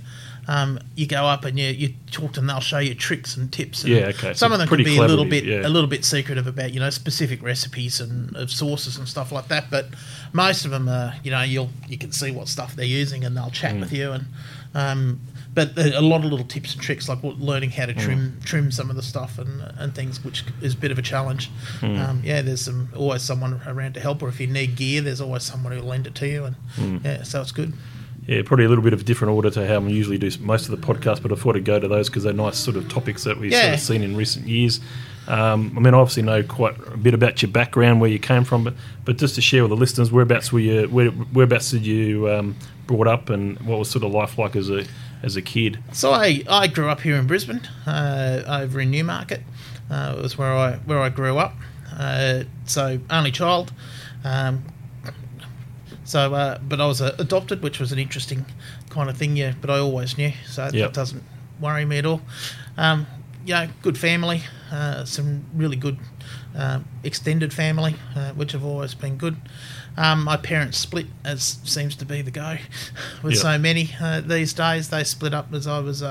Um, 0.52 0.81
you 0.97 1.06
go 1.06 1.26
up 1.26 1.44
and 1.44 1.56
you, 1.56 1.67
you 1.69 1.94
talk 2.11 2.32
to 2.32 2.41
them. 2.41 2.49
They'll 2.49 2.58
show 2.61 2.79
you 2.81 2.94
tricks 2.97 3.37
and 3.37 3.52
tips. 3.52 3.85
And 3.85 3.93
Yeah, 3.93 4.06
okay, 4.06 4.35
Some 4.35 4.50
so 4.50 4.55
of 4.55 4.58
them 4.58 4.67
can 4.69 4.82
be 4.85 4.97
a 4.97 5.02
little 5.02 5.25
bit 5.25 5.44
yeah. 5.44 5.64
a 5.64 5.70
little 5.70 5.88
bit 5.88 6.05
secretive 6.05 6.49
about 6.49 6.73
you 6.75 6.81
know 6.81 6.91
specific 6.91 7.41
recipes 7.41 8.00
and 8.00 8.35
of 8.37 8.50
sauces 8.50 8.97
and 8.99 9.06
stuff 9.08 9.31
like 9.31 9.47
that. 9.49 9.70
But 9.70 9.87
most 10.32 10.64
of 10.64 10.73
them 10.73 10.88
are 10.88 11.14
you 11.23 11.31
know 11.31 11.43
you'll 11.43 11.70
you 11.89 11.96
can 11.98 12.10
see 12.10 12.32
what 12.32 12.48
stuff 12.48 12.74
they're 12.74 12.84
using 12.84 13.24
and 13.24 13.36
they'll 13.36 13.51
chat 13.51 13.74
Mm. 13.77 13.81
with 13.81 13.93
you 13.93 14.10
and. 14.13 14.24
Um, 14.74 15.20
but 15.53 15.77
a 15.77 16.01
lot 16.01 16.19
of 16.24 16.31
little 16.31 16.46
tips 16.46 16.74
and 16.74 16.81
tricks, 16.82 17.08
like 17.08 17.19
learning 17.22 17.70
how 17.70 17.86
to 17.86 17.94
Mm. 17.94 18.01
trim 18.01 18.41
trim 18.44 18.70
some 18.72 18.89
of 18.91 18.94
the 18.96 19.03
stuff 19.03 19.39
and 19.39 19.60
and 19.79 19.94
things, 19.94 20.22
which 20.24 20.44
is 20.63 20.74
a 20.74 20.77
bit 20.77 20.91
of 20.93 20.98
a 20.98 21.03
challenge. 21.03 21.51
Mm. 21.81 22.08
Um, 22.08 22.22
yeah, 22.24 22.41
there's 22.43 22.60
some 22.63 22.89
always 22.96 23.22
someone 23.22 23.60
around 23.67 23.94
to 23.94 24.01
help, 24.01 24.22
or 24.22 24.29
if 24.29 24.39
you 24.41 24.46
need 24.46 24.77
gear, 24.77 25.01
there's 25.01 25.20
always 25.20 25.43
someone 25.43 25.72
who'll 25.72 25.84
lend 25.86 26.06
it 26.06 26.15
to 26.17 26.27
you, 26.29 26.44
and 26.44 26.56
Mm. 26.77 27.05
yeah, 27.05 27.22
so 27.24 27.41
it's 27.41 27.51
good. 27.53 27.72
Yeah, 28.27 28.43
probably 28.44 28.67
a 28.67 28.69
little 28.69 28.84
bit 28.84 28.93
of 28.93 29.00
a 29.00 29.05
different 29.05 29.34
order 29.34 29.50
to 29.50 29.67
how 29.67 29.81
we 29.81 29.93
usually 29.93 30.19
do 30.19 30.31
most 30.41 30.69
of 30.69 30.79
the 30.79 30.86
podcast, 30.86 31.22
but 31.22 31.32
I 31.32 31.34
thought 31.34 31.56
I'd 31.56 31.65
go 31.65 31.81
to 31.81 31.89
those 31.89 32.08
because 32.08 32.22
they're 32.22 32.32
nice 32.32 32.58
sort 32.58 32.77
of 32.77 32.89
topics 32.89 33.24
that 33.24 33.39
we've 33.39 33.53
sort 33.53 33.65
of 33.74 33.81
seen 33.81 34.03
in 34.03 34.17
recent 34.17 34.46
years. 34.46 34.81
Um, 35.27 35.74
I 35.77 35.81
mean, 35.81 35.94
I 35.94 35.98
obviously 35.98 36.22
know 36.22 36.43
quite 36.43 36.77
a 36.93 36.96
bit 36.96 37.15
about 37.15 37.41
your 37.41 37.50
background, 37.50 38.00
where 38.00 38.10
you 38.10 38.19
came 38.19 38.44
from, 38.44 38.65
but, 38.65 38.74
but 39.05 39.17
just 39.17 39.34
to 39.36 39.41
share 39.41 39.62
with 39.62 39.70
the 39.70 39.77
listeners, 39.77 40.12
whereabouts 40.12 40.53
were 40.53 40.60
you? 40.60 40.86
Where, 40.89 41.08
whereabouts 41.10 41.70
did 41.70 41.86
you 41.86 42.29
um, 42.31 42.56
brought 42.86 43.06
up, 43.06 43.31
and 43.31 43.58
what 43.60 43.79
was 43.79 43.91
sort 43.91 44.05
of 44.05 44.12
life 44.12 44.39
like 44.39 44.55
as 44.56 44.70
a 44.70 44.84
as 45.22 45.36
a 45.36 45.43
kid? 45.43 45.79
So 45.93 46.12
I, 46.12 46.43
I 46.48 46.67
grew 46.67 46.89
up 46.89 47.00
here 47.00 47.17
in 47.17 47.27
Brisbane, 47.27 47.60
uh, 47.86 48.43
over 48.46 48.81
in 48.81 48.91
Newmarket. 48.91 49.43
Uh, 49.91 50.15
it 50.19 50.22
was 50.22 50.36
where 50.39 50.53
I 50.53 50.77
where 50.77 50.98
I 50.98 51.08
grew 51.08 51.39
up. 51.39 51.55
Uh, 51.96 52.44
so 52.65 53.00
only 53.10 53.31
child. 53.31 53.72
Um, 54.24 54.65
so, 56.10 56.34
uh, 56.34 56.58
but 56.69 56.81
I 56.81 56.86
was 56.86 57.00
uh, 57.00 57.14
adopted, 57.19 57.62
which 57.62 57.79
was 57.79 57.93
an 57.93 57.98
interesting 57.98 58.44
kind 58.88 59.08
of 59.08 59.17
thing. 59.17 59.36
Yeah, 59.36 59.52
but 59.60 59.70
I 59.70 59.79
always 59.79 60.19
knew, 60.19 60.32
so 60.48 60.64
Yep. 60.64 60.72
that 60.72 60.93
doesn't 60.93 61.22
worry 61.60 61.84
me 61.84 61.98
at 61.98 62.06
all. 62.06 62.20
Um, 62.76 63.06
you 63.46 63.55
know, 63.55 63.69
good 63.82 63.96
family, 63.96 64.43
uh, 64.72 65.05
some 65.05 65.44
really 65.55 65.76
good 65.76 65.98
uh, 66.56 66.81
extended 67.05 67.52
family, 67.55 67.94
uh, 68.17 68.32
which 68.32 68.52
have 68.52 68.64
always 68.64 68.94
been 68.94 69.17
good. 69.17 69.36
Um, 69.96 70.24
my 70.24 70.36
parents 70.36 70.79
split, 70.79 71.06
as 71.24 71.58
seems 71.64 71.94
to 71.96 72.05
be 72.05 72.22
the 72.22 72.31
go 72.31 72.56
with 73.22 73.34
Yep. 73.34 73.43
so 73.43 73.58
many 73.58 73.90
uh, 74.00 74.20
these 74.20 74.52
days. 74.52 74.88
They 74.90 75.05
split 75.05 75.32
up 75.34 75.52
as 75.55 75.67
I 75.67 75.79
was 75.81 76.02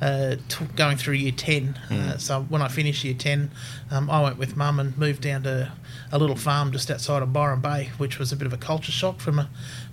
uh, 0.00 0.36
t- 0.48 0.64
going 0.76 0.96
through 0.96 1.14
year 1.14 1.32
10. 1.32 1.78
Uh, 1.90 2.16
so 2.18 2.42
when 2.42 2.62
I 2.62 2.68
finished 2.68 3.04
year 3.04 3.14
10, 3.14 3.50
um, 3.90 4.08
I 4.10 4.22
went 4.22 4.38
with 4.38 4.56
mum 4.56 4.78
and 4.78 4.96
moved 4.96 5.22
down 5.22 5.42
to 5.44 5.72
a 6.12 6.18
little 6.18 6.36
farm 6.36 6.72
just 6.72 6.90
outside 6.90 7.22
of 7.22 7.32
Byron 7.32 7.60
Bay, 7.60 7.90
which 7.98 8.18
was 8.18 8.32
a 8.32 8.36
bit 8.36 8.46
of 8.46 8.52
a 8.52 8.56
culture 8.56 8.92
shock 8.92 9.20
from 9.20 9.38
a 9.38 9.50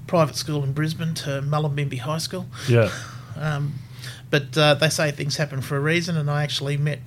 private 0.07 0.35
school 0.35 0.63
in 0.63 0.73
Brisbane 0.73 1.13
to 1.15 1.41
Mullumbimby 1.41 1.99
High 1.99 2.19
School. 2.19 2.45
Yeah, 2.69 2.91
Um, 3.35 3.73
but 4.29 4.57
uh, 4.57 4.75
they 4.75 4.89
say 4.89 5.11
things 5.11 5.37
happen 5.37 5.61
for 5.61 5.75
a 5.77 5.79
reason, 5.79 6.15
and 6.17 6.29
I 6.29 6.43
actually 6.43 6.77
met 6.77 6.99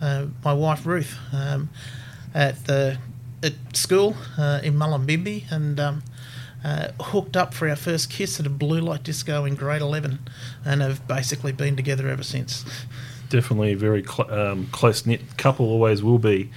uh, 0.00 0.26
my 0.44 0.52
wife 0.52 0.84
Ruth 0.86 1.16
um, 1.32 1.70
at 2.34 2.64
the 2.66 2.98
at 3.42 3.54
school 3.74 4.16
uh, 4.36 4.60
in 4.62 4.74
Mullumbimby, 4.74 5.50
and 5.50 5.78
um, 5.80 6.02
uh, 6.64 6.88
hooked 7.00 7.36
up 7.36 7.54
for 7.54 7.68
our 7.68 7.76
first 7.76 8.10
kiss 8.10 8.38
at 8.40 8.46
a 8.46 8.50
blue 8.50 8.80
light 8.80 9.02
disco 9.02 9.44
in 9.44 9.54
grade 9.54 9.82
11 9.82 10.18
and 10.64 10.82
have 10.82 11.06
basically 11.06 11.52
been 11.52 11.76
together 11.76 12.08
ever 12.08 12.22
since. 12.22 12.64
Definitely 13.28 13.72
a 13.72 13.76
very 13.76 14.04
cl- 14.04 14.30
um, 14.32 14.66
close 14.72 15.06
knit 15.06 15.36
couple, 15.38 15.66
always 15.66 16.02
will 16.02 16.18
be. 16.18 16.50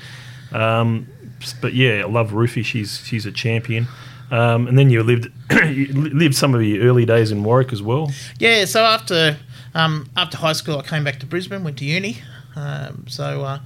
Um, 0.51 1.07
but 1.61 1.73
yeah, 1.73 2.01
I 2.01 2.07
love 2.07 2.33
Ruthie. 2.33 2.63
She's 2.63 3.05
she's 3.05 3.25
a 3.25 3.31
champion. 3.31 3.87
Um, 4.31 4.67
and 4.67 4.79
then 4.79 4.89
you 4.89 5.03
lived 5.03 5.31
you 5.51 5.87
lived 5.93 6.35
some 6.35 6.55
of 6.55 6.63
your 6.63 6.83
early 6.83 7.05
days 7.05 7.31
in 7.31 7.43
Warwick 7.43 7.71
as 7.71 7.81
well. 7.81 8.11
Yeah, 8.39 8.65
so 8.65 8.83
after 8.83 9.37
um, 9.73 10.09
after 10.15 10.37
high 10.37 10.53
school, 10.53 10.79
I 10.79 10.83
came 10.83 11.03
back 11.03 11.19
to 11.19 11.25
Brisbane, 11.25 11.63
went 11.63 11.77
to 11.77 11.85
uni. 11.85 12.17
Um, 12.55 13.05
so 13.07 13.41
uh, 13.41 13.59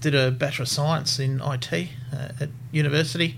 did 0.00 0.14
a 0.14 0.30
Bachelor 0.30 0.64
of 0.64 0.68
Science 0.68 1.18
in 1.18 1.40
IT 1.40 1.72
uh, 1.72 2.28
at 2.40 2.50
university, 2.72 3.36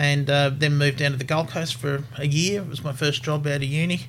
and 0.00 0.30
uh, 0.30 0.50
then 0.50 0.78
moved 0.78 0.96
down 0.96 1.10
to 1.10 1.18
the 1.18 1.24
Gold 1.24 1.48
Coast 1.48 1.74
for 1.74 2.04
a 2.16 2.26
year. 2.26 2.62
It 2.62 2.68
was 2.68 2.82
my 2.82 2.94
first 2.94 3.22
job 3.22 3.46
out 3.46 3.56
of 3.56 3.64
uni, 3.64 4.06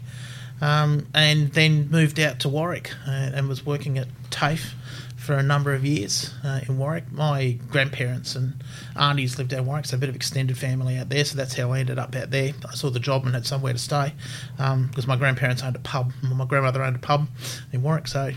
um, 0.61 1.07
and 1.13 1.51
then 1.53 1.89
moved 1.89 2.19
out 2.19 2.39
to 2.41 2.49
Warwick 2.49 2.91
uh, 3.07 3.11
and 3.33 3.49
was 3.49 3.65
working 3.65 3.97
at 3.97 4.07
TAFE 4.29 4.73
for 5.17 5.35
a 5.35 5.43
number 5.43 5.73
of 5.73 5.85
years 5.85 6.33
uh, 6.43 6.61
in 6.67 6.79
Warwick. 6.79 7.11
My 7.11 7.51
grandparents 7.69 8.35
and 8.35 8.53
aunties 8.95 9.37
lived 9.37 9.53
out 9.53 9.59
in 9.59 9.65
Warwick, 9.67 9.85
so 9.85 9.95
a 9.97 9.99
bit 9.99 10.09
of 10.09 10.15
extended 10.15 10.57
family 10.57 10.97
out 10.97 11.09
there. 11.09 11.23
So 11.25 11.37
that's 11.37 11.55
how 11.55 11.71
I 11.71 11.79
ended 11.79 11.99
up 11.99 12.15
out 12.15 12.31
there. 12.31 12.53
I 12.67 12.73
saw 12.73 12.89
the 12.89 12.99
job 12.99 13.25
and 13.25 13.35
had 13.35 13.45
somewhere 13.45 13.73
to 13.73 13.79
stay 13.79 14.13
because 14.57 15.03
um, 15.03 15.07
my 15.07 15.15
grandparents 15.15 15.61
owned 15.61 15.75
a 15.75 15.79
pub. 15.79 16.11
My 16.23 16.45
grandmother 16.45 16.81
owned 16.81 16.95
a 16.95 16.99
pub 16.99 17.27
in 17.71 17.83
Warwick, 17.83 18.07
so 18.07 18.31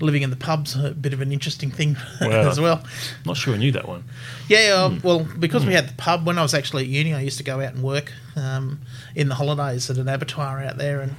living 0.00 0.22
in 0.22 0.30
the 0.30 0.36
pub's 0.36 0.76
a 0.76 0.90
bit 0.90 1.12
of 1.14 1.20
an 1.22 1.32
interesting 1.32 1.70
thing 1.70 1.96
Wow. 2.20 2.48
as 2.48 2.60
well. 2.60 2.84
Not 3.24 3.36
sure 3.38 3.54
I 3.54 3.56
knew 3.56 3.72
that 3.72 3.88
one. 3.88 4.04
Yeah, 4.48 4.74
uh, 4.90 4.98
well, 5.02 5.26
because 5.38 5.64
we 5.64 5.72
had 5.72 5.88
the 5.88 5.94
pub 5.94 6.26
when 6.26 6.38
I 6.38 6.42
was 6.42 6.52
actually 6.52 6.82
at 6.84 6.88
uni, 6.88 7.14
I 7.14 7.20
used 7.20 7.38
to 7.38 7.44
go 7.44 7.60
out 7.60 7.72
and 7.74 7.82
work 7.82 8.12
um, 8.36 8.80
in 9.14 9.28
the 9.28 9.34
holidays 9.34 9.88
at 9.88 9.96
an 9.96 10.08
abattoir 10.08 10.62
out 10.62 10.76
there 10.76 11.00
and 11.00 11.16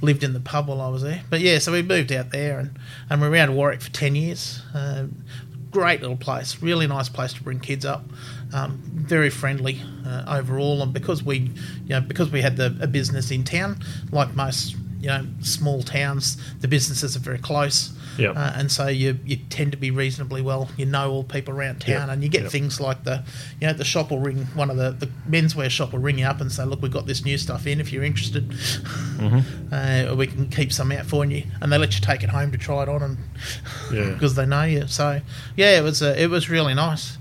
lived 0.00 0.22
in 0.22 0.32
the 0.32 0.40
pub 0.40 0.68
while 0.68 0.80
I 0.80 0.88
was 0.88 1.02
there. 1.02 1.22
But 1.30 1.40
yeah, 1.40 1.58
so 1.58 1.72
we 1.72 1.82
moved 1.82 2.12
out 2.12 2.30
there 2.30 2.58
and, 2.58 2.78
and 3.10 3.20
we're 3.20 3.30
around 3.30 3.54
Warwick 3.54 3.80
for 3.80 3.90
10 3.90 4.14
years. 4.14 4.62
Um 4.74 5.24
great 5.70 6.00
little 6.00 6.16
place, 6.16 6.62
really 6.62 6.86
nice 6.86 7.08
place 7.08 7.32
to 7.34 7.42
bring 7.42 7.60
kids 7.60 7.84
up. 7.84 8.04
Um, 8.52 8.80
very 8.84 9.30
friendly 9.30 9.80
uh, 10.06 10.24
overall, 10.26 10.82
and 10.82 10.92
because 10.92 11.22
we, 11.22 11.38
you 11.38 11.90
know, 11.90 12.00
because 12.00 12.30
we 12.30 12.40
had 12.40 12.56
the, 12.56 12.76
a 12.80 12.86
business 12.86 13.30
in 13.30 13.44
town, 13.44 13.78
like 14.10 14.34
most, 14.34 14.74
you 15.00 15.08
know, 15.08 15.26
small 15.40 15.82
towns, 15.82 16.38
the 16.60 16.68
businesses 16.68 17.14
are 17.14 17.20
very 17.20 17.38
close. 17.38 17.92
Yep. 18.18 18.36
Uh, 18.36 18.52
and 18.56 18.70
so 18.72 18.88
you 18.88 19.18
you 19.24 19.36
tend 19.48 19.70
to 19.72 19.78
be 19.78 19.90
reasonably 19.90 20.42
well. 20.42 20.68
You 20.76 20.86
know 20.86 21.10
all 21.10 21.24
people 21.24 21.54
around 21.54 21.80
town, 21.80 22.08
Yep. 22.08 22.08
and 22.10 22.22
you 22.22 22.28
get 22.28 22.42
Yep. 22.42 22.50
things 22.52 22.80
like 22.80 23.04
the, 23.04 23.22
you 23.60 23.66
know, 23.66 23.72
the 23.72 23.84
shop 23.84 24.10
will 24.10 24.18
ring 24.20 24.46
one 24.54 24.70
of 24.70 24.76
the 24.76 24.90
the 24.90 25.06
menswear 25.30 25.70
shop 25.70 25.92
will 25.92 26.00
ring 26.00 26.18
you 26.18 26.26
up 26.26 26.40
and 26.40 26.50
say, 26.50 26.64
look, 26.64 26.82
we've 26.82 26.92
got 26.92 27.06
this 27.06 27.24
new 27.24 27.38
stuff 27.38 27.66
in. 27.66 27.80
If 27.80 27.92
you're 27.92 28.04
interested, 28.04 28.52
uh, 29.72 30.14
we 30.16 30.26
can 30.26 30.48
keep 30.48 30.72
some 30.72 30.92
out 30.92 31.06
for 31.06 31.24
you, 31.24 31.44
and 31.60 31.72
they 31.72 31.78
let 31.78 31.94
you 31.94 32.00
take 32.00 32.22
it 32.22 32.30
home 32.30 32.50
to 32.52 32.58
try 32.58 32.82
it 32.82 32.88
on, 32.88 33.02
and 33.02 33.16
Yeah. 33.92 34.10
because 34.12 34.34
they 34.34 34.46
know 34.46 34.64
you. 34.64 34.86
So 34.86 35.20
yeah, 35.56 35.78
it 35.78 35.82
was 35.82 36.02
uh, 36.02 36.14
it 36.18 36.28
was 36.28 36.48
really 36.50 36.74
nice. 36.74 37.16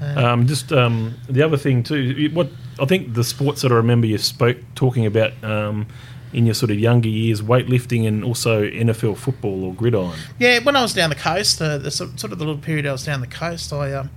Um, 0.00 0.46
just 0.46 0.72
um, 0.72 1.14
the 1.28 1.42
other 1.42 1.56
thing 1.56 1.82
too. 1.82 2.28
What 2.32 2.50
I 2.80 2.84
think 2.84 3.14
the 3.14 3.24
sports 3.24 3.62
that 3.62 3.72
I 3.72 3.76
remember 3.76 4.06
you 4.06 4.18
spoke 4.18 4.58
talking 4.74 5.06
about 5.06 5.32
um, 5.44 5.86
in 6.34 6.46
your 6.46 6.54
sort 6.54 6.70
of 6.70 6.78
younger 6.78 7.08
years, 7.08 7.40
weightlifting 7.40 8.06
and 8.06 8.24
also 8.24 8.68
NFL 8.68 9.16
football 9.16 9.64
or 9.64 9.74
gridiron. 9.74 10.18
Yeah, 10.38 10.58
when 10.60 10.76
I 10.76 10.82
was 10.82 10.92
down 10.92 11.10
the 11.10 11.16
coast, 11.16 11.62
uh, 11.62 11.78
the 11.78 11.90
sort 11.90 12.24
of 12.24 12.38
the 12.38 12.44
little 12.44 12.58
period 12.58 12.86
I 12.86 12.92
was 12.92 13.04
down 13.04 13.20
the 13.20 13.26
coast, 13.26 13.72
I 13.72 13.92
um, 13.92 14.10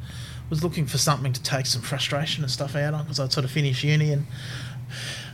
was 0.49 0.63
looking 0.63 0.85
for 0.85 0.97
something 0.97 1.33
to 1.33 1.41
take 1.41 1.65
some 1.65 1.81
frustration 1.81 2.43
and 2.43 2.51
stuff 2.51 2.75
out 2.75 2.93
on 2.93 3.03
because 3.03 3.19
I'd 3.19 3.31
sort 3.31 3.43
of 3.45 3.51
finished 3.51 3.83
uni 3.83 4.11
and 4.11 4.25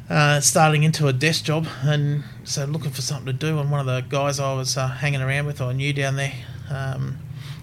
uh, 0.10 0.40
starting 0.42 0.84
into 0.84 1.08
a 1.08 1.13
desk 1.13 1.46
job, 1.46 1.68
and 1.82 2.24
so 2.44 2.66
looking 2.66 2.92
for 2.92 3.02
something 3.02 3.25
to 3.28 3.34
do. 3.34 3.60
And 3.60 3.72
one 3.72 3.80
of 3.80 3.86
the 3.86 4.02
guys 4.02 4.40
I 4.40 4.54
was 4.54 4.78
uh, 4.78 4.88
hanging 4.88 5.22
around 5.22 5.46
with, 5.46 5.62
I 5.62 5.72
knew 5.74 5.94
down 5.94 6.18
there, 6.18 6.34
um, 6.70 7.18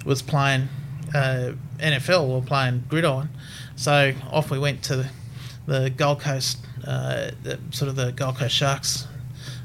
was 0.07 0.23
playing 0.23 0.69
uh, 1.15 1.53
NFL 1.79 2.23
or 2.23 2.43
playing 2.43 2.85
gridiron. 2.89 3.29
So 3.77 4.15
off 4.31 4.51
we 4.51 4.59
went 4.59 4.83
to 4.85 4.97
the, 4.97 5.11
the 5.67 5.91
Gold 5.91 6.21
Coast, 6.21 6.59
uh, 6.87 7.33
the, 7.43 7.59
sort 7.71 7.89
of 7.89 7.97
the 7.97 8.13
Gold 8.13 8.37
Coast 8.37 8.55
Sharks 8.55 9.07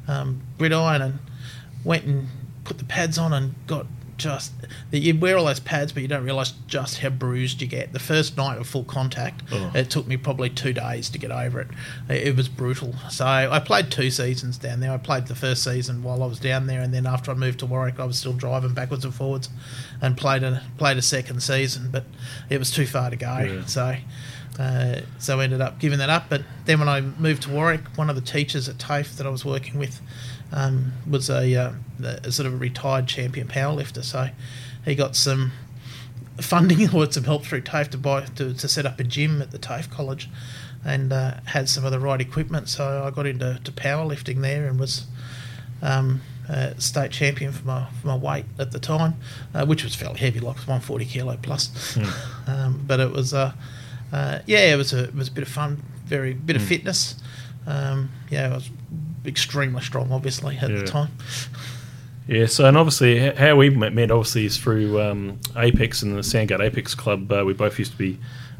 um, 0.08 0.42
gridiron, 0.58 1.02
and 1.02 1.20
went 1.84 2.06
and 2.06 2.28
put 2.64 2.78
the 2.78 2.86
pads 2.86 3.18
on 3.18 3.34
and 3.34 3.54
got 3.68 3.86
just 4.18 4.54
you 4.92 5.14
wear 5.20 5.38
all 5.38 5.44
those 5.44 5.60
pads, 5.60 5.92
but 5.92 6.02
you 6.02 6.08
don't 6.08 6.24
realise 6.24 6.54
just 6.68 7.00
how 7.00 7.10
bruised 7.10 7.62
you 7.62 7.68
get. 7.68 7.92
The 7.92 8.00
first 8.00 8.38
night 8.38 8.58
of 8.58 8.66
full 8.66 8.86
contact, 8.86 9.44
Oh. 9.52 9.72
it 9.76 9.90
took 9.90 10.08
me 10.08 10.16
probably 10.16 10.50
two 10.50 10.72
days 10.72 11.10
to 11.10 11.18
get 11.20 11.32
over 11.32 11.60
it. 11.60 11.68
It 12.08 12.28
it 12.30 12.36
was 12.38 12.48
brutal. 12.48 12.96
So 13.10 13.26
I 13.26 13.60
played 13.60 13.92
two 13.92 14.10
seasons 14.10 14.58
down 14.58 14.80
there. 14.80 14.92
I 14.92 14.98
played 14.98 15.28
the 15.28 15.36
first 15.36 15.66
season 15.66 16.02
while 16.02 16.24
I 16.24 16.28
was 16.28 16.40
down 16.40 16.68
there, 16.68 16.80
and 16.80 16.94
then 16.94 17.06
after 17.06 17.30
I 17.30 17.34
moved 17.34 17.60
to 17.60 17.66
Warwick, 17.66 18.00
I 18.00 18.06
was 18.06 18.18
still 18.18 18.32
driving 18.34 18.74
backwards 18.74 19.04
and 19.04 19.14
forwards, 19.14 19.50
and 20.02 20.16
played 20.16 20.44
a 20.44 20.64
played 20.78 20.96
a 20.98 21.02
second 21.02 21.44
season, 21.44 21.90
but 21.92 22.06
it 22.50 22.58
was 22.58 22.72
too 22.72 22.86
far 22.88 23.10
to 23.10 23.18
go. 23.18 23.38
Yeah. 23.40 23.66
So. 23.66 23.98
Uh, 24.60 25.02
so 25.20 25.40
I 25.40 25.44
ended 25.44 25.62
up 25.62 25.80
giving 25.80 26.00
that 26.00 26.10
up. 26.10 26.26
But 26.30 26.44
then 26.66 26.80
when 26.80 26.90
I 26.90 27.02
moved 27.02 27.44
to 27.44 27.50
Warwick, 27.50 27.82
one 27.96 28.10
of 28.10 28.16
the 28.16 28.22
teachers 28.22 28.70
at 28.70 28.78
TAFE 28.78 29.18
that 29.18 29.28
I 29.28 29.30
was 29.30 29.44
working 29.44 29.80
with 29.80 30.02
um, 30.52 30.94
was 31.10 31.30
a, 31.30 31.56
uh, 31.56 31.72
a 32.02 32.32
sort 32.32 32.48
of 32.48 32.54
a 32.54 32.58
retired 32.58 33.08
champion 33.08 33.48
powerlifter. 33.48 34.04
So 34.04 34.30
he 34.86 34.96
got 34.96 35.16
some 35.16 35.52
funding 36.38 36.90
or 36.94 37.12
some 37.12 37.24
help 37.26 37.46
through 37.46 37.62
TAFE 37.62 37.90
to 37.92 37.98
buy 37.98 38.22
to, 38.22 38.54
to 38.54 38.68
set 38.68 38.86
up 38.86 39.00
a 39.00 39.04
gym 39.04 39.42
at 39.42 39.52
the 39.52 39.60
TAFE 39.60 39.90
college, 39.90 40.30
and 40.84 41.12
uh, 41.12 41.36
had 41.46 41.68
some 41.68 41.84
of 41.86 41.92
the 41.92 42.00
right 42.00 42.22
equipment. 42.22 42.70
So 42.70 43.04
I 43.04 43.12
got 43.12 43.26
into 43.26 43.60
to 43.64 43.72
powerlifting 43.72 44.42
there 44.42 44.68
and 44.68 44.80
was. 44.80 45.06
Um, 45.82 46.22
uh, 46.48 46.76
state 46.78 47.12
champion 47.12 47.52
for 47.52 47.66
my 47.66 47.88
for 48.02 48.08
my 48.08 48.16
weight 48.16 48.46
at 48.60 48.72
the 48.72 48.80
time, 48.80 49.16
uh, 49.54 49.66
which 49.66 49.84
was 49.84 49.96
fairly 49.96 50.20
heavy, 50.20 50.40
like 50.40 50.56
140 50.56 51.06
kilo 51.06 51.38
plus. 51.42 51.98
Um, 52.48 52.84
but 52.86 53.00
it 53.00 53.12
was, 53.12 53.34
uh, 53.34 53.54
uh, 54.12 54.40
yeah, 54.46 54.74
it 54.74 54.78
was 54.78 54.94
a 54.94 55.06
it 55.06 55.16
was 55.16 55.28
a 55.28 55.32
bit 55.32 55.42
of 55.44 55.48
fun, 55.50 55.82
very 56.06 56.34
bit 56.34 56.56
of 56.56 56.62
fitness. 56.62 57.16
Um, 57.68 58.10
yeah, 58.30 58.48
I 58.52 58.56
was 58.56 58.70
extremely 59.26 59.82
strong, 59.82 60.12
obviously 60.12 60.58
at 60.58 60.70
Yeah. 60.70 60.78
the 60.78 60.84
time. 60.86 61.10
Yeah, 62.28 62.48
so 62.48 62.66
and 62.66 62.76
obviously 62.78 63.20
how 63.36 63.56
we 63.56 63.70
met, 63.70 64.10
obviously 64.10 64.46
is 64.46 64.58
through 64.58 65.00
um, 65.02 65.40
Apex 65.56 66.02
and 66.02 66.16
the 66.18 66.24
Sandgate 66.24 66.60
Apex 66.60 66.96
Club. 66.96 67.32
Uh, 67.32 67.44
we 67.46 67.54
both 67.54 67.78
used 67.78 67.92
to 67.92 67.98
be 67.98 68.18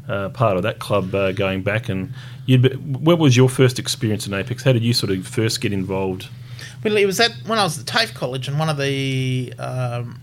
uh, 0.08 0.28
part 0.28 0.56
of 0.56 0.62
that 0.62 0.78
club 0.78 1.12
uh, 1.14 1.32
going 1.32 1.62
back. 1.62 1.88
And 1.88 2.12
you'd 2.46 2.62
be, 2.62 2.68
what 2.70 3.18
was 3.18 3.36
your 3.36 3.48
first 3.48 3.80
experience 3.80 4.24
in 4.26 4.34
Apex? 4.34 4.62
How 4.62 4.72
did 4.72 4.84
you 4.84 4.92
sort 4.92 5.10
of 5.10 5.26
first 5.26 5.60
get 5.60 5.72
involved? 5.72 6.28
Well, 6.84 6.96
it 6.96 7.06
was 7.06 7.16
that 7.16 7.32
when 7.46 7.58
I 7.58 7.64
was 7.64 7.76
at 7.80 7.86
TAFE 7.86 8.14
college, 8.14 8.46
and 8.46 8.56
one 8.56 8.68
of 8.68 8.76
the 8.76 9.52
um, 9.58 10.20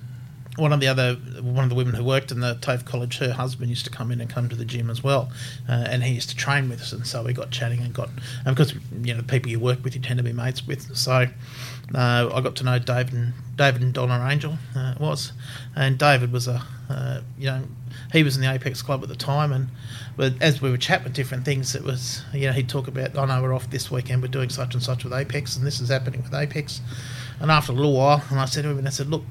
one 0.55 0.71
of 0.71 0.79
the 0.79 0.87
other 0.87 1.15
one 1.41 1.63
of 1.63 1.69
the 1.69 1.75
women 1.75 1.95
who 1.95 2.03
worked 2.03 2.31
in 2.31 2.39
the 2.39 2.55
TAFE 2.55 2.85
college, 2.85 3.17
her 3.17 3.33
husband 3.33 3.69
used 3.69 3.85
to 3.85 3.91
come 3.91 4.11
in 4.11 4.21
and 4.21 4.29
come 4.29 4.49
to 4.49 4.55
the 4.55 4.65
gym 4.65 4.89
as 4.89 5.03
well, 5.03 5.31
uh, 5.67 5.85
and 5.89 6.03
he 6.03 6.13
used 6.13 6.29
to 6.29 6.35
train 6.35 6.69
with 6.69 6.81
us, 6.81 6.93
and 6.93 7.07
so 7.07 7.23
we 7.23 7.33
got 7.33 7.51
chatting 7.51 7.79
and 7.79 7.93
got 7.93 8.09
and 8.45 8.55
because 8.55 8.73
you 8.73 9.13
know 9.13 9.17
the 9.17 9.23
people 9.23 9.49
you 9.49 9.59
work 9.59 9.83
with, 9.83 9.95
you 9.95 10.01
tend 10.01 10.17
to 10.17 10.23
be 10.23 10.33
mates 10.33 10.65
with, 10.65 10.95
so. 10.95 11.27
Uh, 11.93 12.31
I 12.33 12.39
got 12.41 12.55
to 12.55 12.63
know 12.63 12.79
David 12.79 13.13
and 13.13 13.33
David 13.55 13.81
and 13.81 13.93
Donna 13.93 14.27
Angel 14.31 14.57
uh, 14.75 14.95
was, 14.99 15.33
and 15.75 15.97
David 15.97 16.31
was 16.31 16.47
a 16.47 16.63
uh, 16.89 17.21
you 17.37 17.45
know 17.45 17.63
he 18.11 18.23
was 18.23 18.35
in 18.35 18.41
the 18.41 18.51
Apex 18.51 18.81
Club 18.81 19.03
at 19.03 19.09
the 19.09 19.15
time, 19.15 19.51
and 19.51 19.67
but 20.15 20.33
as 20.41 20.61
we 20.61 20.71
were 20.71 20.77
chatting 20.77 21.03
with 21.03 21.13
different 21.13 21.45
things, 21.45 21.75
it 21.75 21.83
was 21.83 22.23
you 22.33 22.47
know 22.47 22.53
he'd 22.53 22.69
talk 22.69 22.87
about 22.87 23.17
I 23.17 23.25
know 23.25 23.41
we're 23.43 23.53
off 23.53 23.69
this 23.69 23.91
weekend, 23.91 24.21
we're 24.21 24.29
doing 24.29 24.49
such 24.49 24.73
and 24.73 24.81
such 24.81 25.03
with 25.03 25.13
Apex, 25.13 25.57
and 25.57 25.67
this 25.67 25.81
is 25.81 25.89
happening 25.89 26.23
with 26.23 26.33
Apex, 26.33 26.81
and 27.39 27.51
after 27.51 27.73
a 27.73 27.75
little 27.75 27.93
while, 27.93 28.23
and 28.29 28.39
I 28.39 28.45
said 28.45 28.63
to 28.63 28.69
him, 28.69 28.79
and 28.79 28.87
I 28.87 28.91
said, 28.91 29.09
look, 29.09 29.23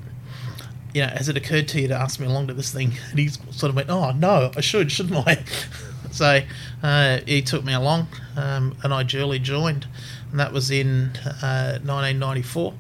you 0.95 1.03
know, 1.03 1.09
has 1.09 1.29
it 1.29 1.37
occurred 1.37 1.69
to 1.69 1.81
you 1.81 1.89
to 1.89 1.95
ask 1.95 2.21
me 2.21 2.27
along 2.27 2.49
to 2.49 2.55
this 2.55 2.73
thing? 2.73 2.93
And 3.11 3.19
he 3.19 3.29
sort 3.29 3.71
of 3.71 3.77
went, 3.77 3.89
oh 3.89 4.13
no, 4.13 4.51
I 4.57 4.61
should, 4.61 4.93
shouldn't 4.93 5.27
I? 5.27 5.43
so 6.11 6.41
uh, 6.83 7.21
he 7.27 7.43
took 7.43 7.65
me 7.65 7.73
along, 7.73 8.09
um, 8.37 8.77
and 8.83 8.93
I 8.93 9.03
duly 9.03 9.39
joined, 9.39 9.87
and 10.31 10.39
that 10.41 10.53
was 10.53 10.71
in 10.71 11.11
uh, 11.43 11.79
1994. 11.83 12.75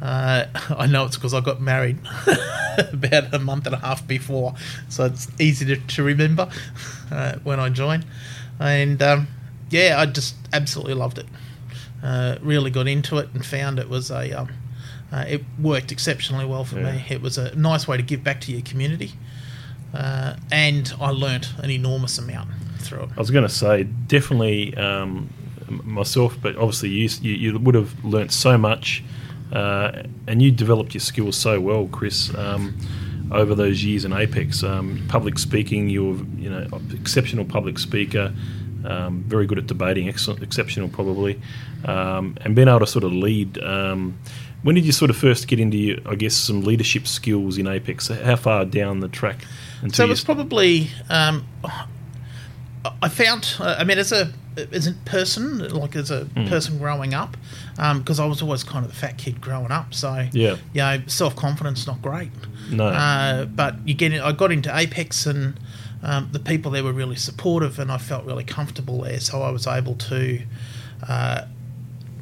Uh, 0.00 0.46
I 0.70 0.86
know 0.86 1.04
it's 1.04 1.16
because 1.16 1.34
I 1.34 1.40
got 1.40 1.60
married 1.60 1.98
about 2.92 3.34
a 3.34 3.38
month 3.38 3.66
and 3.66 3.74
a 3.74 3.78
half 3.78 4.06
before, 4.06 4.54
so 4.88 5.04
it's 5.04 5.28
easy 5.38 5.66
to, 5.66 5.76
to 5.76 6.02
remember 6.02 6.48
uh, 7.10 7.34
when 7.42 7.60
I 7.60 7.68
joined. 7.68 8.06
And 8.60 9.02
um, 9.02 9.28
yeah, 9.70 9.96
I 9.98 10.06
just 10.06 10.36
absolutely 10.52 10.94
loved 10.94 11.18
it. 11.18 11.26
Uh, 12.02 12.36
really 12.40 12.70
got 12.70 12.86
into 12.86 13.18
it 13.18 13.28
and 13.34 13.44
found 13.44 13.78
it 13.78 13.88
was 13.88 14.10
a 14.10 14.32
um, 14.32 14.48
uh, 15.12 15.24
it 15.28 15.42
worked 15.60 15.90
exceptionally 15.92 16.44
well 16.44 16.64
for 16.64 16.78
Yeah. 16.80 16.92
me. 16.92 17.04
It 17.08 17.22
was 17.22 17.38
a 17.38 17.54
nice 17.56 17.86
way 17.88 17.96
to 17.96 18.02
give 18.02 18.22
back 18.24 18.40
to 18.42 18.52
your 18.52 18.60
community, 18.62 19.12
uh, 19.94 20.34
and 20.50 20.92
I 21.00 21.10
learnt 21.10 21.52
an 21.58 21.70
enormous 21.70 22.18
amount 22.18 22.50
through 22.78 23.00
it. 23.04 23.08
I 23.16 23.20
was 23.20 23.30
going 23.30 23.46
to 23.46 23.52
say 23.54 23.84
definitely 23.84 24.76
um, 24.76 25.30
myself, 25.84 26.36
but 26.40 26.56
obviously 26.56 26.90
you, 26.90 27.08
you 27.22 27.32
you 27.52 27.58
would 27.58 27.74
have 27.74 28.04
learnt 28.04 28.32
so 28.32 28.56
much, 28.58 29.02
uh, 29.52 30.02
and 30.26 30.42
you 30.42 30.50
developed 30.50 30.94
your 30.94 31.00
skills 31.00 31.36
so 31.36 31.60
well, 31.60 31.88
Chris, 31.88 32.34
um, 32.34 32.76
over 33.30 33.54
those 33.54 33.84
years 33.84 34.04
in 34.04 34.12
Apex. 34.12 34.62
Um, 34.62 35.02
public 35.08 35.38
speaking, 35.38 35.88
you're 35.90 36.16
you 36.38 36.50
know 36.50 36.66
exceptional 36.92 37.44
public 37.44 37.78
speaker. 37.78 38.32
Um, 38.84 39.24
very 39.26 39.44
good 39.46 39.58
at 39.58 39.66
debating, 39.66 40.08
excellent, 40.08 40.40
exceptional 40.42 40.88
probably, 40.88 41.40
um, 41.84 42.36
and 42.42 42.54
being 42.54 42.68
able 42.68 42.78
to 42.80 42.86
sort 42.86 43.02
of 43.04 43.12
lead. 43.12 43.58
Um, 43.62 44.16
when 44.62 44.74
did 44.74 44.84
you 44.84 44.92
sort 44.92 45.10
of 45.10 45.16
first 45.16 45.46
get 45.48 45.60
into, 45.60 46.00
I 46.06 46.14
guess, 46.14 46.34
some 46.34 46.62
leadership 46.62 47.06
skills 47.06 47.58
in 47.58 47.66
Apex? 47.66 48.08
How 48.08 48.36
far 48.36 48.64
down 48.64 49.00
the 49.00 49.08
track? 49.08 49.44
So 49.92 50.04
it 50.04 50.08
was 50.08 50.24
probably. 50.24 50.90
Um, 51.08 51.46
I 53.02 53.08
found. 53.08 53.54
I 53.60 53.84
mean, 53.84 53.98
as 53.98 54.12
a 54.12 54.32
as 54.72 54.86
a 54.88 54.92
person, 55.04 55.68
like 55.68 55.94
as 55.94 56.10
a 56.10 56.24
Hmm. 56.24 56.46
person 56.48 56.78
growing 56.78 57.14
up, 57.14 57.36
because 57.76 58.18
I 58.18 58.26
was 58.26 58.42
always 58.42 58.64
kind 58.64 58.84
of 58.84 58.90
the 58.90 58.96
fat 58.96 59.16
kid 59.18 59.40
growing 59.40 59.70
up. 59.70 59.94
So 59.94 60.26
Yeah. 60.32 60.56
you 60.72 60.80
know, 60.80 61.00
self 61.06 61.36
confidence 61.36 61.86
not 61.86 62.02
great. 62.02 62.30
No. 62.70 62.86
Uh, 62.88 63.44
but 63.44 63.76
you 63.86 63.94
get. 63.94 64.12
In, 64.12 64.20
I 64.20 64.32
got 64.32 64.52
into 64.52 64.74
Apex 64.76 65.26
and. 65.26 65.58
Um, 66.00 66.28
the 66.30 66.38
people 66.38 66.70
there 66.70 66.84
were 66.84 66.92
really 66.92 67.16
supportive, 67.16 67.80
and 67.80 67.90
I 67.90 67.98
felt 67.98 68.24
really 68.24 68.44
comfortable 68.44 69.00
there. 69.02 69.18
So 69.18 69.42
I 69.42 69.50
was 69.50 69.66
able 69.66 69.96
to, 69.96 70.40
uh, 71.08 71.40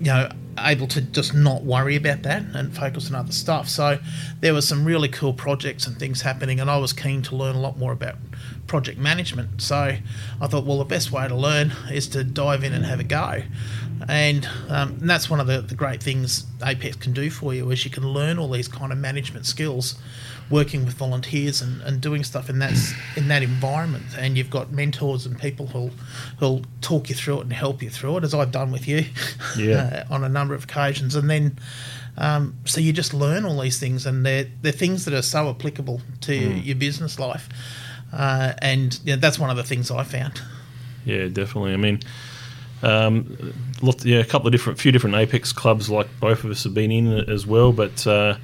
you 0.00 0.06
know, 0.06 0.30
able 0.58 0.86
to 0.88 1.00
just 1.00 1.34
not 1.34 1.62
worry 1.62 1.96
about 1.96 2.22
that 2.22 2.42
and 2.54 2.74
focus 2.74 3.08
on 3.08 3.16
other 3.16 3.32
stuff. 3.32 3.68
So 3.68 3.98
there 4.40 4.54
were 4.54 4.62
some 4.62 4.84
really 4.84 5.08
cool 5.08 5.32
projects 5.32 5.86
and 5.86 5.98
things 5.98 6.22
happening, 6.22 6.60
and 6.60 6.70
I 6.70 6.78
was 6.78 6.92
keen 6.92 7.22
to 7.22 7.36
learn 7.36 7.56
a 7.56 7.60
lot 7.60 7.78
more 7.78 7.92
about 7.92 8.16
project 8.66 8.98
management. 8.98 9.62
So 9.62 9.76
I 10.40 10.46
thought, 10.46 10.64
well, 10.64 10.78
the 10.78 10.84
best 10.84 11.12
way 11.12 11.26
to 11.28 11.34
learn 11.34 11.72
is 11.90 12.08
to 12.08 12.24
dive 12.24 12.64
in 12.64 12.72
and 12.72 12.84
have 12.84 13.00
a 13.00 13.04
go. 13.04 13.42
And, 14.08 14.46
um, 14.68 14.98
and 15.00 15.08
that's 15.08 15.30
one 15.30 15.40
of 15.40 15.46
the, 15.46 15.60
the 15.62 15.74
great 15.74 16.02
things 16.02 16.44
Apex 16.64 16.96
can 16.96 17.12
do 17.12 17.30
for 17.30 17.54
you 17.54 17.70
is 17.70 17.84
you 17.84 17.90
can 17.90 18.06
learn 18.08 18.38
all 18.38 18.50
these 18.50 18.68
kind 18.68 18.92
of 18.92 18.98
management 18.98 19.46
skills 19.46 19.96
working 20.50 20.84
with 20.84 20.94
volunteers 20.94 21.60
and, 21.60 21.80
and 21.82 22.00
doing 22.00 22.22
stuff 22.22 22.48
in 22.48 22.60
that 22.60 22.72
in 23.16 23.26
that 23.26 23.42
environment 23.42 24.04
and 24.16 24.38
you've 24.38 24.50
got 24.50 24.70
mentors 24.70 25.26
and 25.26 25.36
people 25.40 25.66
who'll 25.66 25.90
who'll 26.38 26.62
talk 26.80 27.08
you 27.08 27.16
through 27.16 27.38
it 27.38 27.42
and 27.42 27.52
help 27.52 27.82
you 27.82 27.90
through 27.90 28.16
it 28.18 28.22
as 28.22 28.32
I've 28.32 28.52
done 28.52 28.70
with 28.70 28.86
you 28.86 29.06
Yeah. 29.58 30.04
uh, 30.08 30.14
on 30.14 30.22
a 30.22 30.28
number 30.28 30.54
of 30.54 30.62
occasions 30.64 31.16
and 31.16 31.28
then 31.28 31.58
um, 32.16 32.54
so 32.64 32.80
you 32.80 32.92
just 32.92 33.12
learn 33.12 33.44
all 33.44 33.60
these 33.60 33.80
things 33.80 34.06
and 34.06 34.24
they're, 34.24 34.46
they're 34.62 34.70
things 34.70 35.04
that 35.06 35.14
are 35.14 35.22
so 35.22 35.50
applicable 35.50 36.00
to 36.22 36.34
your 36.34 36.76
business 36.76 37.18
life 37.18 37.48
uh, 38.16 38.54
and 38.58 38.98
yeah, 39.04 39.16
that's 39.16 39.38
one 39.38 39.50
of 39.50 39.56
the 39.56 39.64
things 39.64 39.90
I 39.90 40.02
found 40.02 40.40
Yeah, 41.04 41.28
definitely. 41.28 41.72
I 41.72 41.76
mean, 41.76 42.00
um, 42.82 43.54
yeah, 44.02 44.18
a 44.18 44.24
couple 44.24 44.48
of 44.48 44.52
different, 44.52 44.78
few 44.78 44.92
different 44.92 45.16
Apex 45.16 45.52
clubs, 45.52 45.88
like 45.90 46.08
both 46.20 46.44
of 46.44 46.50
us 46.50 46.64
have 46.64 46.74
been 46.74 46.90
in 46.90 47.12
as 47.30 47.46
well. 47.46 47.72
But 47.72 48.06
uh, 48.06 48.36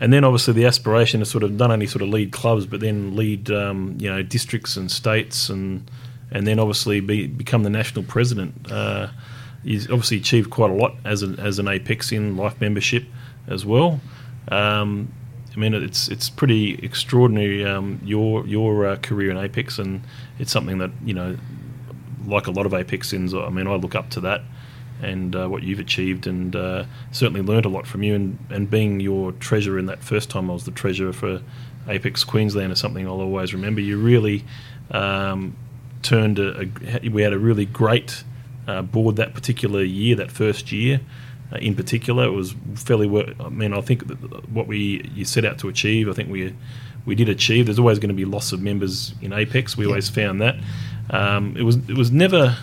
and 0.00 0.12
then 0.12 0.24
obviously 0.24 0.54
the 0.54 0.66
aspiration 0.66 1.20
to 1.20 1.26
sort 1.26 1.44
of 1.44 1.52
not 1.52 1.70
only 1.70 1.86
sort 1.86 2.02
of 2.02 2.08
lead 2.08 2.32
clubs, 2.32 2.66
but 2.66 2.80
then 2.80 3.16
lead 3.16 3.50
um, 3.50 3.96
you 3.98 4.10
know 4.10 4.22
districts 4.22 4.76
and 4.76 4.90
states, 4.90 5.48
and 5.48 5.90
and 6.30 6.46
then 6.46 6.58
obviously 6.58 7.00
be, 7.00 7.26
become 7.26 7.62
the 7.62 7.70
national 7.70 8.04
president. 8.04 8.70
Uh, 8.70 9.08
he's 9.64 9.90
obviously 9.90 10.18
achieved 10.18 10.50
quite 10.50 10.70
a 10.70 10.74
lot 10.74 10.94
as 11.04 11.22
an 11.22 11.38
as 11.40 11.58
an 11.58 11.66
Apexian 11.66 12.36
life 12.36 12.60
membership 12.60 13.04
as 13.46 13.64
well. 13.64 14.00
Um, 14.48 15.12
I 15.58 15.60
mean, 15.60 15.74
it's 15.74 16.06
it's 16.06 16.30
pretty 16.30 16.74
extraordinary 16.84 17.64
um, 17.64 18.00
your 18.04 18.46
your 18.46 18.86
uh, 18.86 18.96
career 18.96 19.32
in 19.32 19.36
Apex, 19.36 19.80
and 19.80 20.02
it's 20.38 20.52
something 20.52 20.78
that 20.78 20.92
you 21.04 21.14
know 21.14 21.36
like 22.28 22.46
a 22.46 22.50
lot 22.52 22.64
of 22.64 22.72
Apexians, 22.72 23.34
I 23.34 23.50
mean, 23.50 23.66
I 23.66 23.74
look 23.74 23.96
up 23.96 24.10
to 24.10 24.20
that 24.20 24.42
and 25.02 25.34
uh, 25.34 25.48
what 25.48 25.64
you've 25.64 25.80
achieved, 25.80 26.28
and 26.28 26.54
uh, 26.54 26.84
certainly 27.10 27.42
learned 27.42 27.64
a 27.64 27.68
lot 27.68 27.88
from 27.88 28.04
you. 28.04 28.14
And, 28.14 28.38
and 28.50 28.70
being 28.70 29.00
your 29.00 29.32
treasurer 29.32 29.78
in 29.78 29.86
that 29.86 30.04
first 30.04 30.30
time, 30.30 30.48
I 30.48 30.52
was 30.52 30.64
the 30.64 30.70
treasurer 30.70 31.12
for 31.12 31.42
Apex 31.88 32.22
Queensland, 32.22 32.72
is 32.72 32.78
something 32.78 33.06
I'll 33.06 33.20
always 33.20 33.52
remember. 33.52 33.80
You 33.80 33.98
really 33.98 34.44
um, 34.92 35.56
turned 36.02 36.38
a, 36.38 36.68
a. 37.02 37.08
We 37.08 37.22
had 37.22 37.32
a 37.32 37.38
really 37.38 37.66
great 37.66 38.22
uh, 38.68 38.82
board 38.82 39.16
that 39.16 39.34
particular 39.34 39.82
year, 39.82 40.14
that 40.16 40.30
first 40.30 40.70
year. 40.70 41.00
Uh, 41.52 41.56
in 41.56 41.74
particular, 41.74 42.24
it 42.24 42.32
was 42.32 42.54
fairly. 42.74 43.06
wor- 43.06 43.32
I 43.40 43.48
mean, 43.48 43.72
I 43.72 43.80
think 43.80 44.02
what 44.48 44.66
we 44.66 45.10
you 45.14 45.24
set 45.24 45.44
out 45.44 45.58
to 45.58 45.68
achieve, 45.68 46.08
I 46.08 46.12
think 46.12 46.30
we 46.30 46.54
we 47.06 47.14
did 47.14 47.28
achieve. 47.28 47.66
There's 47.66 47.78
always 47.78 47.98
going 47.98 48.10
to 48.10 48.14
be 48.14 48.24
loss 48.24 48.52
of 48.52 48.60
members 48.60 49.14
in 49.22 49.32
Apex. 49.32 49.76
We 49.76 49.86
always 49.86 50.08
found 50.08 50.40
that. 50.42 50.56
Um, 51.10 51.56
it 51.56 51.62
was 51.62 51.76
it 51.88 51.96
was 51.96 52.10
never 52.10 52.56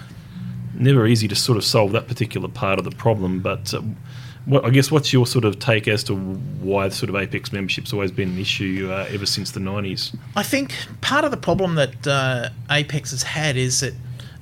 never 0.75 1.07
easy 1.07 1.27
to 1.27 1.35
sort 1.35 1.57
of 1.57 1.63
solve 1.63 1.93
that 1.93 2.07
particular 2.07 2.47
part 2.47 2.79
of 2.79 2.85
the 2.85 2.91
problem. 2.91 3.39
But 3.39 3.73
uh, 3.73 3.81
what, 4.45 4.65
I 4.65 4.69
guess 4.69 4.91
what's 4.91 5.11
your 5.11 5.25
sort 5.25 5.45
of 5.45 5.57
take 5.59 5.87
as 5.87 6.03
to 6.05 6.15
why 6.15 6.89
sort 6.89 7.09
of 7.09 7.15
Apex 7.15 7.51
membership's 7.51 7.93
always 7.93 8.11
been 8.11 8.29
an 8.29 8.39
issue 8.39 8.89
uh, 8.91 9.07
ever 9.09 9.25
since 9.25 9.51
the 9.51 9.59
'90s? 9.59 10.15
I 10.35 10.43
think 10.43 10.75
part 11.01 11.25
of 11.25 11.31
the 11.31 11.37
problem 11.37 11.75
that 11.75 12.07
uh, 12.07 12.49
Apex 12.69 13.11
has 13.11 13.23
had 13.23 13.57
is 13.57 13.79
that 13.79 13.93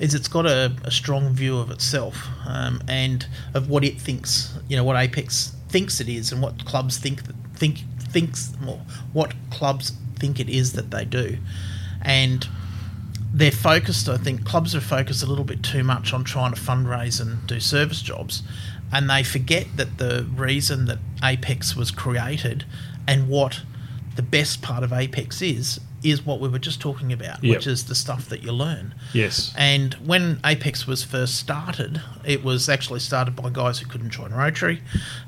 is 0.04 0.14
it's 0.14 0.28
got 0.28 0.46
a, 0.46 0.76
a 0.84 0.92
strong 0.92 1.34
view 1.34 1.58
of 1.58 1.72
itself 1.72 2.28
um, 2.46 2.82
and 2.90 3.26
of 3.54 3.70
what 3.70 3.86
it 3.86 4.00
thinks. 4.00 4.54
You 4.68 4.76
know 4.76 4.84
what 4.84 4.98
Apex 4.98 5.56
thinks 5.70 6.02
it 6.02 6.10
is, 6.10 6.32
and 6.32 6.42
what 6.42 6.66
clubs 6.66 6.98
think 6.98 7.22
think 7.56 7.80
thinks 8.12 8.52
or 8.68 8.82
what 9.14 9.34
clubs 9.50 9.94
think 10.20 10.42
it 10.42 10.50
is 10.50 10.74
that 10.74 10.92
they 10.92 11.06
do, 11.06 11.38
and 12.02 12.46
they're 13.34 13.50
focused. 13.50 14.10
I 14.10 14.18
think 14.18 14.46
clubs 14.46 14.76
are 14.76 14.82
focused 14.82 15.24
a 15.24 15.26
little 15.26 15.46
bit 15.46 15.64
too 15.64 15.84
much 15.86 16.14
on 16.14 16.26
trying 16.26 16.54
to 16.54 16.60
fundraise 16.60 17.22
and 17.22 17.48
do 17.48 17.62
service 17.62 18.02
jobs, 18.02 18.44
and 18.92 19.10
they 19.10 19.24
forget 19.24 19.68
that 19.78 20.00
the 20.00 20.28
reason 20.36 20.86
that 20.86 21.00
Apex 21.24 21.78
was 21.78 21.92
created 21.92 22.66
and 23.08 23.30
what 23.30 23.62
the 24.18 24.22
best 24.22 24.62
part 24.62 24.84
of 24.84 24.92
Apex 24.92 25.42
is 25.42 25.80
is 26.04 26.26
what 26.26 26.40
we 26.40 26.48
were 26.50 26.60
just 26.60 26.80
talking 26.82 27.12
about, 27.14 27.44
Yep. 27.44 27.56
which 27.56 27.68
is 27.68 27.86
the 27.86 27.96
stuff 27.96 28.28
that 28.30 28.44
you 28.44 28.52
learn. 28.52 28.94
Yes. 29.14 29.54
And 29.58 29.94
when 29.96 30.40
Apex 30.46 30.86
was 30.88 31.04
first 31.04 31.36
started, 31.36 32.02
it 32.26 32.44
was 32.44 32.68
actually 32.70 33.00
started 33.00 33.36
by 33.36 33.50
guys 33.50 33.80
who 33.80 33.86
couldn't 33.88 34.10
join 34.12 34.32
Rotary 34.34 34.82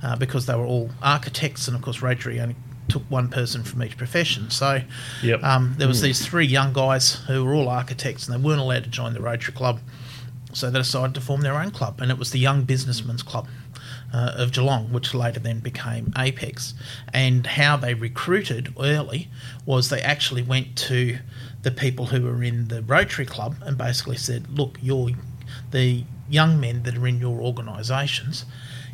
uh, 0.03 0.15
because 0.15 0.45
they 0.45 0.55
were 0.55 0.65
all 0.65 0.91
architects, 1.01 1.67
and 1.67 1.75
of 1.75 1.81
course 1.81 2.01
Rotary 2.01 2.39
only 2.39 2.55
took 2.87 3.03
one 3.09 3.29
person 3.29 3.63
from 3.63 3.81
each 3.83 3.97
profession. 3.97 4.49
So 4.51 4.81
Yep. 5.23 5.43
um, 5.43 5.75
there 5.77 5.87
was 5.87 6.01
these 6.01 6.23
three 6.25 6.45
young 6.45 6.71
guys 6.73 7.15
who 7.27 7.43
were 7.43 7.53
all 7.55 7.67
architects, 7.69 8.27
and 8.27 8.37
they 8.37 8.47
weren't 8.47 8.59
allowed 8.61 8.83
to 8.83 8.89
join 8.89 9.13
the 9.13 9.21
Rotary 9.21 9.53
Club. 9.53 9.79
So 10.53 10.69
they 10.69 10.79
decided 10.79 11.13
to 11.15 11.21
form 11.21 11.41
their 11.41 11.55
own 11.55 11.71
club, 11.71 11.99
and 11.99 12.09
it 12.11 12.17
was 12.17 12.31
the 12.31 12.39
Young 12.39 12.63
Businessmen's 12.63 13.23
Club 13.23 13.47
uh, 14.15 14.31
of 14.37 14.53
Geelong, 14.53 14.93
which 14.93 15.13
later 15.13 15.41
then 15.41 15.59
became 15.59 16.13
Apex. 16.17 16.73
And 17.13 17.45
how 17.45 17.75
they 17.75 17.93
recruited 17.93 18.73
early 18.79 19.27
was 19.65 19.89
they 19.89 20.01
actually 20.01 20.41
went 20.41 20.77
to 20.89 21.17
the 21.63 21.71
people 21.71 22.05
who 22.05 22.21
were 22.21 22.41
in 22.41 22.69
the 22.69 22.81
Rotary 22.81 23.25
Club 23.25 23.57
and 23.61 23.77
basically 23.77 24.15
said, 24.15 24.57
"Look, 24.57 24.77
you're 24.81 25.09
the 25.71 26.05
young 26.29 26.59
men 26.59 26.83
that 26.83 26.97
are 26.97 27.07
in 27.07 27.19
your 27.19 27.41
organisations. 27.41 28.45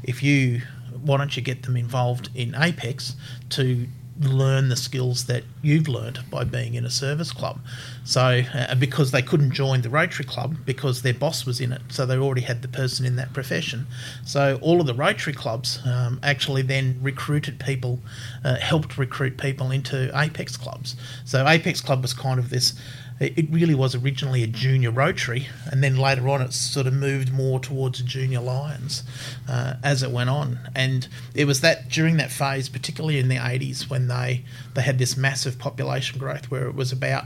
If 0.03 0.23
you 0.23 0.63
why 1.03 1.17
don't 1.17 1.35
you 1.35 1.41
get 1.41 1.63
them 1.63 1.77
involved 1.77 2.29
in 2.35 2.55
Apex 2.55 3.15
to 3.49 3.87
learn 4.25 4.69
the 4.69 4.75
skills 4.75 5.25
that 5.25 5.43
you've 5.61 5.87
learned 5.87 6.19
by 6.29 6.43
being 6.43 6.73
in 6.75 6.85
a 6.85 6.89
service 6.89 7.31
club. 7.31 7.59
So, 8.03 8.43
uh, 8.53 8.75
because 8.75 9.11
they 9.11 9.21
couldn't 9.21 9.51
join 9.51 9.81
the 9.81 9.89
Rotary 9.89 10.25
Club 10.25 10.57
because 10.65 11.01
their 11.01 11.13
boss 11.13 11.45
was 11.45 11.59
in 11.59 11.71
it, 11.71 11.81
so 11.89 12.05
they 12.05 12.17
already 12.17 12.41
had 12.41 12.61
the 12.61 12.67
person 12.67 13.05
in 13.05 13.15
that 13.17 13.33
profession. 13.33 13.87
So, 14.25 14.59
all 14.61 14.81
of 14.81 14.87
the 14.87 14.93
Rotary 14.93 15.33
clubs 15.33 15.79
um, 15.85 16.19
actually 16.23 16.61
then 16.61 16.99
recruited 17.01 17.59
people, 17.59 17.99
uh, 18.43 18.55
helped 18.55 18.97
recruit 18.97 19.37
people 19.37 19.71
into 19.71 20.11
Apex 20.17 20.57
clubs. 20.57 20.95
So, 21.25 21.47
Apex 21.47 21.81
Club 21.81 22.01
was 22.01 22.13
kind 22.13 22.39
of 22.39 22.49
this. 22.49 22.73
It 23.21 23.51
really 23.51 23.75
was 23.75 23.93
originally 23.93 24.41
a 24.41 24.47
junior 24.47 24.89
Rotary, 24.89 25.47
and 25.71 25.83
then 25.83 25.95
later 25.95 26.27
on 26.27 26.41
it 26.41 26.53
sort 26.53 26.87
of 26.87 26.93
moved 26.93 27.31
more 27.31 27.59
towards 27.59 28.01
junior 28.01 28.39
Lions 28.39 29.03
uh, 29.47 29.75
as 29.83 30.01
it 30.01 30.09
went 30.09 30.31
on. 30.31 30.57
And 30.73 31.07
it 31.35 31.45
was 31.45 31.61
that 31.61 31.87
during 31.87 32.17
that 32.17 32.31
phase, 32.31 32.67
particularly 32.67 33.19
in 33.19 33.27
the 33.27 33.35
80s, 33.35 33.87
when 33.91 34.07
they, 34.07 34.43
they 34.73 34.81
had 34.81 34.97
this 34.97 35.15
massive 35.15 35.59
population 35.59 36.17
growth 36.17 36.49
where 36.49 36.65
it 36.65 36.73
was 36.73 36.91
about 36.91 37.25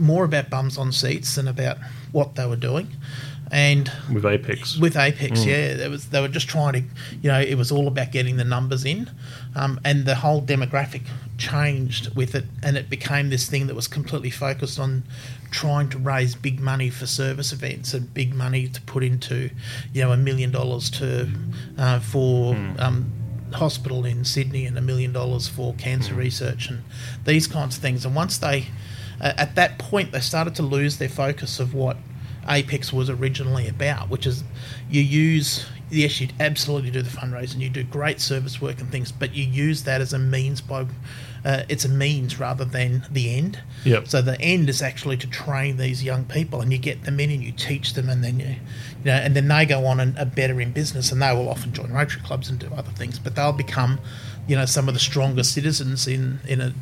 more 0.00 0.24
about 0.24 0.50
bums 0.50 0.76
on 0.76 0.90
seats 0.90 1.36
than 1.36 1.46
about 1.46 1.78
what 2.10 2.34
they 2.34 2.46
were 2.46 2.56
doing. 2.56 2.88
And 3.50 3.90
With 4.12 4.24
Apex. 4.24 4.78
with 4.78 4.96
Apex, 4.96 5.44
yeah, 5.44 5.74
there 5.74 5.90
was 5.90 6.08
they 6.08 6.20
were 6.20 6.28
just 6.28 6.48
trying 6.48 6.72
to, 6.72 6.82
you 7.22 7.30
know, 7.30 7.40
it 7.40 7.56
was 7.56 7.70
all 7.70 7.86
about 7.86 8.10
getting 8.10 8.36
the 8.36 8.44
numbers 8.44 8.84
in, 8.84 9.10
um, 9.54 9.78
and 9.84 10.06
the 10.06 10.16
whole 10.16 10.42
demographic 10.42 11.02
changed 11.38 12.14
with 12.16 12.34
it, 12.34 12.44
and 12.62 12.76
it 12.76 12.88
became 12.88 13.30
this 13.30 13.48
thing 13.48 13.66
that 13.66 13.76
was 13.76 13.86
completely 13.86 14.30
focused 14.30 14.78
on 14.78 15.04
trying 15.50 15.88
to 15.90 15.98
raise 15.98 16.34
big 16.34 16.58
money 16.58 16.90
for 16.90 17.06
service 17.06 17.52
events 17.52 17.94
and 17.94 18.12
big 18.14 18.34
money 18.34 18.66
to 18.66 18.80
put 18.82 19.04
into, 19.04 19.50
you 19.92 20.02
know, 20.02 20.10
a 20.10 20.16
million 20.16 20.50
dollars 20.50 20.90
to 20.90 21.30
uh, 21.78 22.00
for. 22.00 22.54
Um, 22.78 23.12
hospital 23.52 24.04
in 24.04 24.24
Sydney 24.24 24.66
and 24.66 24.76
a 24.76 24.80
million 24.80 25.12
dollars 25.12 25.46
for 25.46 25.74
cancer 25.74 26.12
research 26.12 26.68
and 26.68 26.82
these 27.24 27.46
kinds 27.46 27.76
of 27.76 27.82
things. 27.82 28.04
And 28.04 28.12
once 28.12 28.36
they 28.36 28.66
uh, 29.20 29.32
at 29.36 29.54
that 29.54 29.78
point 29.78 30.10
they 30.10 30.18
started 30.18 30.56
to 30.56 30.62
lose 30.64 30.98
their 30.98 31.08
focus 31.08 31.60
of 31.60 31.72
what 31.72 31.96
Apex 32.48 32.92
was 32.92 33.08
originally 33.10 33.68
about, 33.68 34.08
which 34.10 34.26
is 34.26 34.44
you 34.90 35.00
use 35.00 35.66
yes, 35.90 36.20
you 36.20 36.28
absolutely 36.40 36.90
do 36.90 37.02
the 37.02 37.10
fundraising, 37.10 37.60
you 37.60 37.70
do 37.70 37.84
great 37.84 38.20
service 38.20 38.60
work 38.60 38.80
and 38.80 38.90
things, 38.90 39.12
but 39.12 39.34
you 39.34 39.44
use 39.44 39.84
that 39.84 40.00
as 40.00 40.12
a 40.12 40.18
means 40.18 40.60
by 40.60 40.86
uh, 41.44 41.62
it's 41.68 41.84
a 41.84 41.88
means 41.88 42.40
rather 42.40 42.64
than 42.64 43.04
the 43.10 43.34
end. 43.34 43.60
Yep. 43.84 44.08
So 44.08 44.22
the 44.22 44.40
end 44.40 44.70
is 44.70 44.80
actually 44.80 45.18
to 45.18 45.26
train 45.26 45.76
these 45.76 46.02
young 46.02 46.24
people, 46.24 46.60
and 46.60 46.72
you 46.72 46.78
get 46.78 47.04
them 47.04 47.20
in 47.20 47.30
and 47.30 47.42
you 47.42 47.52
teach 47.52 47.94
them, 47.94 48.08
and 48.08 48.24
then 48.24 48.40
you, 48.40 48.46
you 48.46 49.04
know, 49.04 49.12
and 49.12 49.36
then 49.36 49.48
they 49.48 49.66
go 49.66 49.84
on 49.84 50.00
and 50.00 50.18
are 50.18 50.24
better 50.24 50.60
in 50.60 50.72
business, 50.72 51.12
and 51.12 51.20
they 51.20 51.32
will 51.34 51.48
often 51.48 51.72
join 51.72 51.92
Rotary 51.92 52.22
clubs 52.22 52.48
and 52.48 52.58
do 52.58 52.68
other 52.74 52.90
things, 52.92 53.18
but 53.18 53.36
they'll 53.36 53.52
become, 53.52 54.00
you 54.46 54.56
know, 54.56 54.64
some 54.64 54.88
of 54.88 54.94
the 54.94 55.00
strongest 55.00 55.52
citizens 55.52 56.06
in 56.06 56.40
in 56.48 56.60
a 56.60 56.74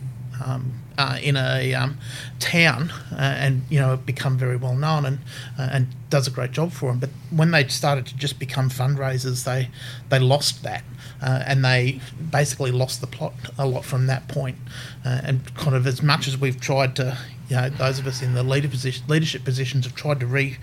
um, 0.45 0.82
uh, 0.99 1.19
in 1.23 1.37
a 1.37 1.75
um, 1.75 1.99
town 2.39 2.91
uh, 3.13 3.17
and 3.17 3.63
you 3.71 3.79
know 3.79 3.97
become 3.97 4.37
very 4.37 4.57
well 4.57 4.75
known 4.75 5.05
and 5.05 5.19
uh, 5.59 5.69
and 5.73 5.89
does 6.11 6.27
a 6.27 6.31
great 6.31 6.53
job 6.53 6.73
for 6.73 6.91
them. 6.91 6.99
But 6.99 7.11
when 7.31 7.51
they 7.51 7.67
started 7.69 8.07
to 8.07 8.17
just 8.17 8.39
become 8.39 8.71
fundraisers, 8.71 9.45
they 9.45 9.69
they 10.09 10.19
lost 10.19 10.63
that. 10.63 10.85
Uh, 11.23 11.41
and 11.47 11.65
they 11.65 12.01
basically 12.33 12.73
lost 12.73 13.01
the 13.01 13.07
plot 13.07 13.33
a 13.57 13.65
lot 13.65 13.85
from 13.85 14.09
that 14.09 14.27
point. 14.27 14.57
Uh, 15.05 15.21
and 15.23 15.55
kind 15.55 15.77
of 15.77 15.87
as 15.87 16.03
much 16.03 16.27
as 16.27 16.37
we've 16.37 16.61
tried 16.61 16.97
to, 16.97 17.17
you 17.49 17.55
know, 17.55 17.69
those 17.69 18.01
of 18.01 18.09
us 18.09 18.23
in 18.23 18.35
the 18.35 18.43
leader 18.43 18.67
position, 18.69 19.05
leadership 19.07 19.45
positions 19.45 19.87
have 19.87 19.95
tried 19.95 20.19
to 20.19 20.27
re, 20.27 20.59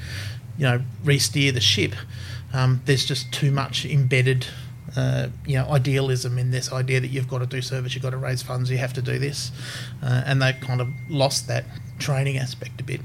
you 0.58 0.64
know, 0.64 0.82
re-steer 1.06 1.54
the 1.54 1.62
ship. 1.62 1.96
Um, 2.52 2.82
there's 2.84 3.06
just 3.06 3.32
too 3.32 3.52
much 3.52 3.86
embedded 3.86 4.48
uh, 4.96 5.28
you 5.46 5.56
know, 5.56 5.66
idealism 5.70 6.38
in 6.38 6.52
this 6.52 6.72
idea 6.72 7.00
that 7.00 7.08
you've 7.10 7.28
got 7.28 7.40
to 7.40 7.46
do 7.46 7.62
service, 7.62 7.94
you've 7.94 8.04
got 8.04 8.12
to 8.12 8.18
raise 8.18 8.42
funds, 8.42 8.70
you 8.70 8.78
have 8.78 8.94
to 8.94 9.02
do 9.02 9.20
this, 9.20 9.52
uh, 10.04 10.24
and 10.26 10.42
they've 10.42 10.60
kind 10.60 10.82
of 10.82 10.88
lost 11.10 11.48
that 11.48 11.66
training 12.00 12.38
aspect 12.38 12.80
a 12.82 12.84
bit. 12.84 13.02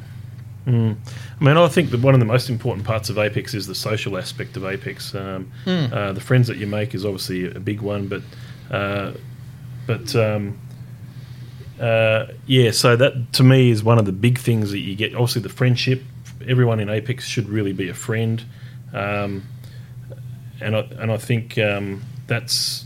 Mm. 0.67 0.97
I 1.41 1.45
mean, 1.45 1.57
I 1.59 1.69
think 1.69 1.91
that 1.91 2.01
one 2.01 2.15
of 2.15 2.21
the 2.21 2.27
most 2.27 2.49
important 2.49 2.87
parts 2.87 3.11
of 3.11 3.19
Apex 3.19 3.53
is 3.53 3.67
the 3.67 3.75
social 3.75 4.17
aspect 4.17 4.57
of 4.57 4.65
Apex. 4.65 5.15
Um, 5.15 5.51
Mm. 5.67 5.93
uh, 5.93 6.13
the 6.13 6.21
friends 6.21 6.49
that 6.49 6.57
you 6.57 6.67
make 6.67 6.95
is 6.95 7.05
obviously 7.05 7.51
a 7.51 7.61
big 7.61 7.81
one, 7.83 8.09
but 8.09 8.23
uh, 8.71 9.13
but 9.87 10.17
um, 10.17 10.59
uh, 11.81 12.27
yeah, 12.47 12.71
so 12.71 12.97
that 12.97 13.33
to 13.35 13.43
me 13.43 13.71
is 13.71 13.83
one 13.83 13.99
of 13.99 14.07
the 14.07 14.13
big 14.13 14.39
things 14.39 14.71
that 14.71 14.79
you 14.79 14.95
get. 14.95 15.15
Obviously, 15.15 15.43
the 15.43 15.49
friendship. 15.49 16.03
Everyone 16.47 16.81
in 16.81 16.89
Apex 16.91 17.27
should 17.27 17.49
really 17.49 17.73
be 17.73 17.89
a 17.89 17.95
friend, 17.95 18.43
um, 18.93 19.45
and 20.65 20.77
I 20.77 20.81
and 20.99 21.13
I 21.13 21.17
think 21.17 21.59
um, 21.59 22.03
that's 22.27 22.85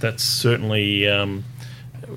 that's 0.00 0.22
certainly. 0.24 1.08
Um, 1.08 1.44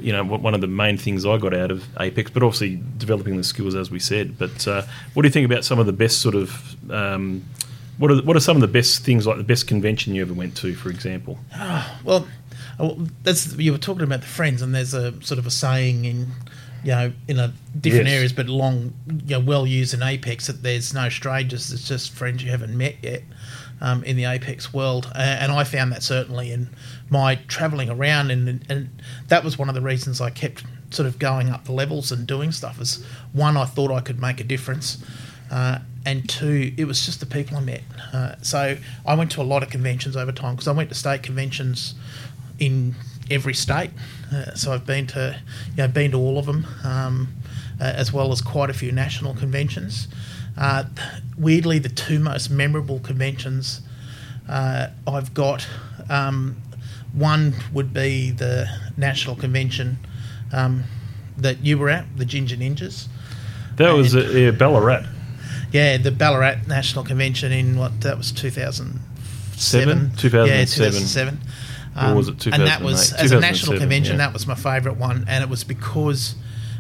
you 0.01 0.11
know, 0.11 0.25
one 0.25 0.53
of 0.53 0.59
the 0.59 0.67
main 0.67 0.97
things 0.97 1.25
I 1.25 1.37
got 1.37 1.53
out 1.53 1.71
of 1.71 1.85
Apex, 2.01 2.29
but 2.29 2.43
obviously 2.43 2.81
developing 2.97 3.37
the 3.37 3.45
skills 3.45 3.75
as 3.75 3.89
we 3.89 3.99
said. 3.99 4.37
But 4.37 4.67
uh, 4.67 4.81
what 5.13 5.21
do 5.21 5.27
you 5.27 5.31
think 5.31 5.45
about 5.45 5.63
some 5.63 5.79
of 5.79 5.85
the 5.85 5.93
best 5.93 6.19
sort 6.19 6.35
of 6.35 6.75
um, 6.91 7.45
what 7.97 8.11
are 8.11 8.21
what 8.23 8.35
are 8.35 8.41
some 8.41 8.57
of 8.57 8.61
the 8.61 8.67
best 8.67 9.05
things 9.05 9.25
like 9.25 9.37
the 9.37 9.43
best 9.43 9.67
convention 9.67 10.13
you 10.13 10.21
ever 10.21 10.33
went 10.33 10.57
to, 10.57 10.73
for 10.75 10.89
example? 10.89 11.39
Well, 12.03 12.27
uh, 12.79 12.95
that's 13.23 13.55
you 13.57 13.71
were 13.71 13.77
talking 13.77 14.03
about 14.03 14.21
the 14.21 14.27
friends, 14.27 14.61
and 14.61 14.75
there's 14.75 14.93
a 14.93 15.21
sort 15.23 15.39
of 15.39 15.45
a 15.47 15.51
saying 15.51 16.03
in 16.03 16.27
you 16.83 16.91
know 16.91 17.13
in 17.29 17.39
a 17.39 17.53
different 17.79 18.07
Yes. 18.07 18.15
areas, 18.15 18.33
but 18.33 18.47
long, 18.49 18.93
you 19.25 19.37
know, 19.37 19.39
well 19.39 19.65
used 19.65 19.93
in 19.93 20.03
Apex 20.03 20.47
that 20.47 20.61
there's 20.61 20.93
no 20.93 21.07
strangers. 21.07 21.71
It's 21.71 21.87
just 21.87 22.11
friends 22.11 22.43
you 22.43 22.51
haven't 22.51 22.75
met 22.77 22.95
yet. 23.01 23.23
Um, 23.81 24.05
in 24.05 24.15
the 24.15 24.23
Apex 24.23 24.73
world, 24.73 25.11
uh, 25.13 25.19
and 25.19 25.51
I 25.51 25.65
found 25.65 25.91
that 25.91 26.01
certainly 26.01 26.49
in 26.49 26.69
my 27.09 27.35
travelling 27.47 27.89
around, 27.89 28.31
and 28.31 28.65
and 28.69 28.89
that 29.27 29.43
was 29.43 29.59
one 29.59 29.67
of 29.67 29.75
the 29.75 29.81
reasons 29.81 30.21
I 30.21 30.29
kept 30.29 30.63
sort 30.91 31.07
of 31.07 31.19
going 31.19 31.49
up 31.49 31.65
the 31.65 31.73
levels 31.73 32.09
and 32.11 32.25
doing 32.25 32.53
stuff. 32.53 32.79
Is 32.79 33.03
one, 33.33 33.57
I 33.57 33.65
thought 33.65 33.91
I 33.91 33.99
could 33.99 34.19
make 34.19 34.39
a 34.39 34.45
difference, 34.45 35.03
uh, 35.51 35.79
and 36.05 36.27
two, 36.27 36.73
it 36.77 36.85
was 36.85 37.05
just 37.05 37.19
the 37.19 37.25
people 37.25 37.57
I 37.57 37.61
met. 37.61 37.83
Uh, 38.13 38.35
so 38.41 38.77
I 39.05 39.15
went 39.15 39.31
to 39.31 39.41
a 39.41 39.43
lot 39.43 39.61
of 39.61 39.69
conventions 39.69 40.15
over 40.15 40.31
time 40.31 40.55
because 40.55 40.67
I 40.67 40.71
went 40.71 40.89
to 40.89 40.95
state 40.95 41.21
conventions 41.21 41.95
in 42.59 42.95
every 43.29 43.53
state. 43.53 43.91
Uh, 44.33 44.53
so 44.53 44.71
I've 44.71 44.85
been 44.85 45.07
to, 45.07 45.39
you 45.71 45.77
know, 45.77 45.88
been 45.88 46.11
to 46.11 46.17
all 46.17 46.38
of 46.38 46.45
them, 46.45 46.65
um, 46.83 47.33
uh, 47.81 47.83
as 47.83 48.13
well 48.13 48.31
as 48.31 48.41
quite 48.41 48.69
a 48.69 48.73
few 48.73 48.91
national 48.91 49.33
conventions. 49.33 50.07
Uh, 50.57 50.85
weirdly, 51.37 51.79
the 51.79 51.89
two 51.89 52.19
most 52.19 52.49
memorable 52.49 52.99
conventions 52.99 53.81
uh, 54.47 54.87
I've 55.07 55.33
got, 55.33 55.67
um, 56.09 56.55
one 57.13 57.55
would 57.73 57.93
be 57.93 58.31
the 58.31 58.67
national 58.97 59.35
convention 59.35 59.97
um, 60.53 60.83
that 61.37 61.59
you 61.65 61.77
were 61.77 61.89
at, 61.89 62.05
the 62.17 62.25
Ginger 62.25 62.55
Ninjas. 62.55 63.07
That 63.77 63.91
was 63.91 64.13
And- 64.13 64.25
uh, 64.27 64.29
yeah, 64.31 64.51
Ballarat. 64.51 65.05
Yeah, 65.71 65.97
the 65.97 66.11
Ballarat 66.11 66.67
National 66.67 67.03
Convention 67.03 67.51
in 67.51 67.77
what 67.77 67.99
that 68.01 68.17
was 68.17 68.31
2007. 68.31 69.01
Seven? 69.57 70.11
Yeah, 70.13 70.15
2007. 70.15 70.67
2007. 70.67 71.39
Or 71.97 72.15
was 72.15 72.27
it 72.29 72.47
Um, 72.47 72.53
And 72.53 72.63
that 72.67 72.81
was 72.81 73.09
2008? 73.09 73.25
as 73.25 73.31
a 73.31 73.39
national 73.41 73.77
convention. 73.79 74.13
yeah. 74.13 74.17
That 74.25 74.33
was 74.33 74.47
my 74.47 74.55
favourite 74.55 74.97
one, 74.97 75.25
and 75.27 75.43
it 75.43 75.49
was 75.49 75.63
because 75.65 76.35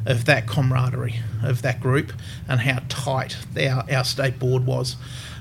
of 0.05 0.25
that 0.25 0.47
camaraderie 0.47 1.15
of 1.43 1.61
that 1.63 1.79
group 1.79 2.13
and 2.47 2.61
how 2.61 2.79
tight 2.89 3.37
our, 3.59 3.83
our 3.91 4.03
state 4.03 4.39
board 4.39 4.65
was. 4.65 4.95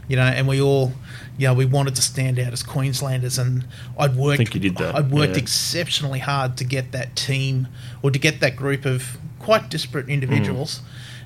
You 0.08 0.16
know, 0.16 0.22
and 0.22 0.46
we 0.46 0.60
all, 0.60 0.92
you 1.38 1.48
know, 1.48 1.54
we 1.54 1.64
wanted 1.64 1.96
to 1.96 2.02
stand 2.02 2.38
out 2.38 2.52
as 2.52 2.62
Queenslanders, 2.62 3.38
and 3.38 3.66
I'd 3.98 4.16
worked. 4.16 4.36
think 4.36 4.54
you 4.54 4.60
did 4.60 4.76
that, 4.76 4.94
I'd 4.94 5.10
worked 5.10 5.32
yeah. 5.32 5.42
exceptionally 5.42 6.18
hard 6.18 6.58
to 6.58 6.64
get 6.64 6.92
that 6.92 7.16
team 7.16 7.68
or 8.02 8.10
to 8.10 8.18
get 8.18 8.40
that 8.40 8.54
group 8.54 8.84
of 8.84 9.16
quite 9.38 9.70
disparate 9.70 10.08
individuals 10.10 10.82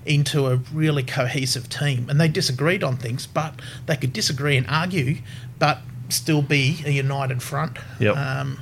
into 0.07 0.47
a 0.47 0.57
really 0.73 1.03
cohesive 1.03 1.69
team. 1.69 2.09
And 2.09 2.21
they 2.21 2.29
disagreed 2.29 2.85
on 2.85 2.97
things, 2.97 3.27
but 3.27 3.61
they 3.87 3.97
could 3.97 4.13
disagree 4.13 4.57
and 4.57 4.67
argue, 4.69 5.19
but 5.59 5.79
still 6.09 6.43
be 6.43 6.83
a 6.87 6.91
united 6.91 7.43
front. 7.43 7.79
Yep. 7.99 8.17
Um, 8.17 8.61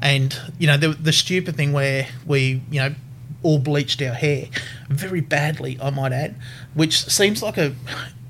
and 0.00 0.38
you 0.58 0.66
know 0.66 0.76
the 0.76 0.88
the 0.88 1.12
stupid 1.12 1.56
thing 1.56 1.72
where 1.72 2.06
we 2.26 2.62
you 2.70 2.80
know 2.80 2.94
all 3.42 3.58
bleached 3.58 4.02
our 4.02 4.14
hair 4.14 4.46
very 4.88 5.20
badly, 5.20 5.78
I 5.80 5.90
might 5.90 6.12
add, 6.12 6.34
which 6.74 7.04
seems 7.04 7.42
like 7.42 7.56
a 7.58 7.74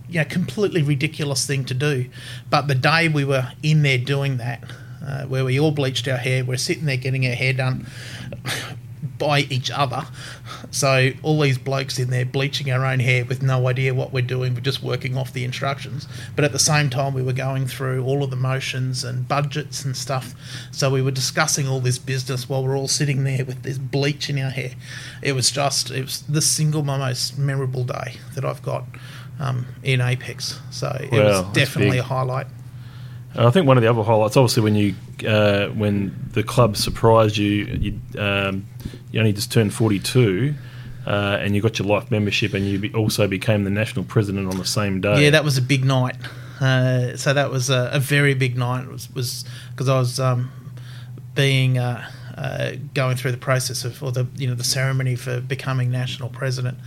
you 0.08 0.20
know 0.20 0.24
completely 0.24 0.82
ridiculous 0.82 1.46
thing 1.46 1.64
to 1.66 1.74
do. 1.74 2.06
But 2.50 2.68
the 2.68 2.74
day 2.74 3.08
we 3.08 3.24
were 3.24 3.52
in 3.62 3.82
there 3.82 3.98
doing 3.98 4.38
that, 4.38 4.62
uh, 5.04 5.24
where 5.24 5.44
we 5.44 5.58
all 5.58 5.70
bleached 5.70 6.08
our 6.08 6.16
hair, 6.16 6.44
we're 6.44 6.56
sitting 6.56 6.84
there 6.84 6.96
getting 6.96 7.26
our 7.26 7.34
hair 7.34 7.52
done 7.52 7.86
by 9.18 9.40
each 9.40 9.70
other. 9.70 10.06
So 10.70 11.10
all 11.22 11.40
these 11.40 11.58
blokes 11.58 11.98
in 11.98 12.10
there 12.10 12.24
bleaching 12.24 12.70
our 12.70 12.84
own 12.84 13.00
hair 13.00 13.24
with 13.24 13.42
no 13.42 13.68
idea 13.68 13.94
what 13.94 14.12
we're 14.12 14.22
doing. 14.22 14.54
We're 14.54 14.60
just 14.60 14.82
working 14.82 15.16
off 15.16 15.32
the 15.32 15.44
instructions. 15.44 16.06
But 16.36 16.44
at 16.44 16.52
the 16.52 16.58
same 16.58 16.90
time, 16.90 17.14
we 17.14 17.22
were 17.22 17.32
going 17.32 17.66
through 17.66 18.04
all 18.04 18.22
of 18.22 18.30
the 18.30 18.36
motions 18.36 19.04
and 19.04 19.26
budgets 19.26 19.84
and 19.84 19.96
stuff. 19.96 20.34
So 20.70 20.90
we 20.90 21.02
were 21.02 21.10
discussing 21.10 21.68
all 21.68 21.80
this 21.80 21.98
business 21.98 22.48
while 22.48 22.64
we're 22.64 22.76
all 22.76 22.88
sitting 22.88 23.24
there 23.24 23.44
with 23.44 23.62
this 23.62 23.78
bleach 23.78 24.28
in 24.30 24.38
our 24.38 24.50
hair. 24.50 24.72
It 25.22 25.32
was 25.32 25.50
just 25.50 25.90
it 25.90 26.02
was 26.02 26.22
the 26.22 26.42
single 26.42 26.82
most 26.82 27.38
memorable 27.38 27.84
day 27.84 28.14
that 28.34 28.44
I've 28.44 28.62
got 28.62 28.84
um, 29.40 29.66
in 29.82 30.00
Apex. 30.00 30.60
So 30.70 30.88
it 31.00 31.12
Wow, 31.12 31.24
was 31.42 31.52
definitely 31.52 31.98
a 31.98 32.02
highlight. 32.02 32.46
I 33.36 33.50
think 33.50 33.66
one 33.66 33.76
of 33.76 33.82
the 33.82 33.90
other 33.90 34.02
highlights, 34.02 34.36
obviously, 34.36 34.62
when 34.62 34.74
you 34.74 34.94
uh, 35.26 35.68
when 35.68 36.28
the 36.32 36.42
club 36.42 36.76
surprised 36.76 37.36
you, 37.36 37.64
you 37.64 38.20
um, 38.20 38.66
you 39.10 39.20
only 39.20 39.32
just 39.32 39.52
turned 39.52 39.74
forty 39.74 39.98
two. 39.98 40.54
Uh, 41.06 41.38
and 41.40 41.54
you 41.56 41.62
got 41.62 41.78
your 41.78 41.88
life 41.88 42.10
membership, 42.10 42.52
and 42.52 42.66
you 42.66 42.78
be, 42.78 42.92
also 42.92 43.26
became 43.26 43.64
the 43.64 43.70
national 43.70 44.04
president 44.04 44.46
on 44.46 44.58
the 44.58 44.64
same 44.66 45.00
day. 45.00 45.24
Yeah, 45.24 45.30
that 45.30 45.42
was 45.42 45.56
a 45.56 45.62
big 45.62 45.82
night. 45.82 46.16
Uh, 46.60 47.16
so 47.16 47.32
that 47.32 47.50
was 47.50 47.70
a, 47.70 47.88
a 47.94 47.98
very 47.98 48.34
big 48.34 48.58
night. 48.58 48.84
It 48.84 48.90
was 48.90 49.10
was 49.14 49.44
because 49.70 49.88
I 49.88 49.98
was 49.98 50.20
um, 50.20 50.50
being 51.34 51.78
uh, 51.78 52.06
uh, 52.36 52.72
going 52.94 53.16
through 53.16 53.30
the 53.30 53.38
process 53.38 53.84
of 53.84 54.02
or 54.02 54.12
the 54.12 54.26
you 54.36 54.46
know 54.46 54.54
the 54.54 54.64
ceremony 54.64 55.16
for 55.16 55.40
becoming 55.40 55.90
national 55.90 56.28
president. 56.28 56.78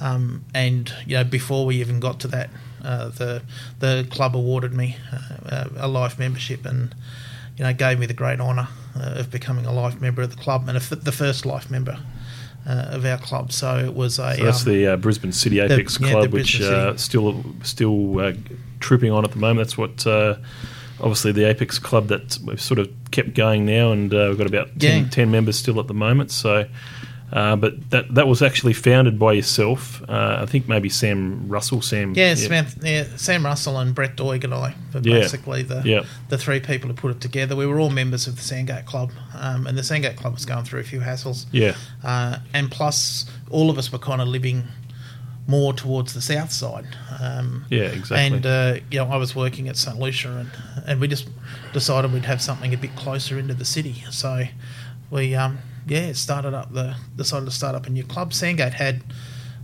Um, 0.00 0.44
and 0.54 0.92
you 1.06 1.16
know 1.16 1.24
before 1.24 1.66
we 1.66 1.76
even 1.76 2.00
got 2.00 2.20
to 2.20 2.28
that, 2.28 2.50
uh, 2.88 3.08
the 3.10 3.42
the 3.80 4.06
club 4.10 4.34
awarded 4.34 4.72
me 4.72 4.96
uh, 5.52 5.64
a 5.76 5.88
life 5.88 6.18
membership 6.18 6.64
and 6.66 6.94
you 7.56 7.64
know 7.64 7.72
gave 7.72 7.98
me 7.98 8.06
the 8.06 8.14
great 8.14 8.40
honour 8.40 8.68
uh, 8.96 9.20
of 9.20 9.30
becoming 9.30 9.66
a 9.66 9.72
life 9.72 10.00
member 10.00 10.22
of 10.22 10.30
the 10.30 10.42
club 10.42 10.68
and 10.68 10.76
a 10.76 10.80
f- 10.80 10.90
the 11.04 11.12
first 11.12 11.44
life 11.46 11.70
member. 11.70 11.98
Uh, 12.66 12.96
of 12.96 13.04
our 13.06 13.16
club, 13.18 13.50
so 13.50 13.78
it 13.78 13.94
was 13.94 14.18
a. 14.18 14.36
So 14.36 14.44
that's 14.44 14.66
um, 14.66 14.72
the 14.72 14.86
uh, 14.88 14.96
Brisbane 14.96 15.32
City 15.32 15.58
Apex 15.60 15.96
the 15.96 16.10
Club, 16.10 16.32
which 16.32 16.58
Brisbane 16.58 16.78
uh, 16.78 16.96
still 16.98 17.44
still 17.62 18.20
uh, 18.20 18.32
trooping 18.80 19.10
on 19.10 19.24
at 19.24 19.30
the 19.30 19.38
moment. 19.38 19.66
That's 19.66 19.78
what 19.78 20.06
uh, 20.06 20.34
obviously 21.00 21.32
the 21.32 21.44
Apex 21.48 21.78
Club 21.78 22.08
that 22.08 22.38
we've 22.44 22.60
sort 22.60 22.78
of 22.78 22.90
kept 23.10 23.32
going 23.34 23.64
now, 23.64 23.92
and 23.92 24.12
uh, 24.12 24.26
we've 24.28 24.36
got 24.38 24.46
about 24.48 24.78
10, 24.80 25.04
Yeah. 25.04 25.08
10 25.08 25.30
members 25.30 25.56
still 25.56 25.80
at 25.80 25.86
the 25.86 25.94
moment. 25.94 26.30
So, 26.30 26.66
uh, 27.32 27.56
but 27.56 27.90
that 27.90 28.14
that 28.14 28.26
was 28.26 28.42
actually 28.42 28.72
founded 28.72 29.18
by 29.18 29.32
yourself. 29.34 30.02
Uh, 30.08 30.38
I 30.42 30.46
think 30.46 30.68
maybe 30.68 30.88
Sam 30.88 31.46
Russell. 31.48 31.82
Sam. 31.82 32.14
Yeah, 32.14 32.34
Sam, 32.34 32.66
yeah, 32.82 33.04
Sam 33.16 33.44
Russell 33.44 33.78
and 33.78 33.94
Brett 33.94 34.16
Doig 34.16 34.44
and 34.44 34.54
I 34.54 34.74
were 34.94 35.00
Yeah. 35.02 35.20
basically 35.20 35.62
the 35.62 35.82
Yeah. 35.84 36.04
the 36.28 36.38
three 36.38 36.60
people 36.60 36.88
who 36.88 36.94
put 36.94 37.10
it 37.10 37.20
together. 37.20 37.54
We 37.56 37.66
were 37.66 37.78
all 37.78 37.90
members 37.90 38.26
of 38.26 38.36
the 38.36 38.42
Sandgate 38.42 38.86
Club, 38.86 39.10
um, 39.34 39.66
and 39.66 39.76
the 39.76 39.82
Sandgate 39.82 40.16
Club 40.16 40.34
was 40.34 40.44
going 40.46 40.64
through 40.64 40.80
a 40.80 40.84
few 40.84 41.00
hassles. 41.00 41.46
Yeah. 41.52 41.74
Uh, 42.02 42.38
and 42.54 42.70
plus, 42.70 43.26
all 43.50 43.68
of 43.70 43.78
us 43.78 43.92
were 43.92 43.98
kind 43.98 44.20
of 44.20 44.28
living 44.28 44.64
more 45.46 45.72
towards 45.72 46.12
the 46.12 46.20
south 46.20 46.52
side. 46.52 46.84
Um, 47.20 47.64
Yeah, 47.70 47.84
exactly. 47.84 48.18
And 48.36 48.46
uh, 48.46 48.74
you 48.90 48.98
know, 48.98 49.08
I 49.10 49.16
was 49.16 49.34
working 49.34 49.68
at 49.68 49.76
St 49.76 49.98
Lucia, 49.98 50.30
and 50.30 50.50
and 50.86 51.00
we 51.00 51.08
just 51.08 51.28
decided 51.72 52.12
we'd 52.12 52.24
have 52.26 52.40
something 52.40 52.72
a 52.74 52.76
bit 52.78 52.94
closer 52.96 53.38
into 53.38 53.54
the 53.54 53.64
city. 53.64 54.04
So 54.10 54.44
we 55.10 55.34
um, 55.34 55.58
yeah 55.86 56.12
started 56.12 56.54
up 56.54 56.72
the 56.72 56.96
decided 57.16 57.46
to 57.46 57.50
start 57.50 57.74
up 57.74 57.86
a 57.86 57.90
new 57.90 58.04
club. 58.04 58.32
Sandgate 58.32 58.74
had 58.74 59.02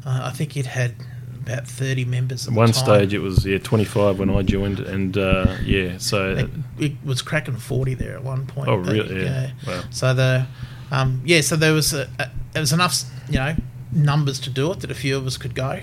uh, 0.07 0.21
I 0.25 0.31
think 0.31 0.57
it 0.57 0.67
had 0.67 0.95
about 1.43 1.67
thirty 1.67 2.05
members. 2.05 2.49
At 2.49 2.55
one 2.55 2.73
stage, 2.73 3.13
it 3.13 3.21
was 3.21 3.45
yeah 3.45 3.59
25 3.59 4.19
when 4.19 4.31
I 4.31 4.43
joined, 4.43 4.81
and 4.81 5.17
uh, 5.17 5.57
yeah, 5.65 5.99
so 5.99 6.37
It, 6.37 6.51
it 6.79 6.93
was 7.05 7.23
cracking 7.23 7.57
forty 7.57 7.95
there 7.95 8.15
at 8.15 8.25
one 8.25 8.47
point. 8.47 8.69
Oh, 8.69 8.77
really? 8.77 9.25
Yeah. 9.25 9.51
Wow. 9.67 9.83
So 9.91 10.15
the 10.15 10.47
um, 10.91 11.23
yeah, 11.25 11.41
so 11.41 11.57
there 11.57 11.73
was 11.73 11.93
a, 11.93 12.09
a, 12.19 12.31
there 12.53 12.61
was 12.63 12.73
enough 12.73 13.03
you 13.29 13.39
know 13.39 13.55
numbers 13.93 14.41
to 14.41 14.51
do 14.51 14.73
it 14.73 14.81
that 14.81 14.91
a 14.91 14.95
few 14.95 15.17
of 15.17 15.27
us 15.27 15.37
could 15.37 15.55
go, 15.55 15.81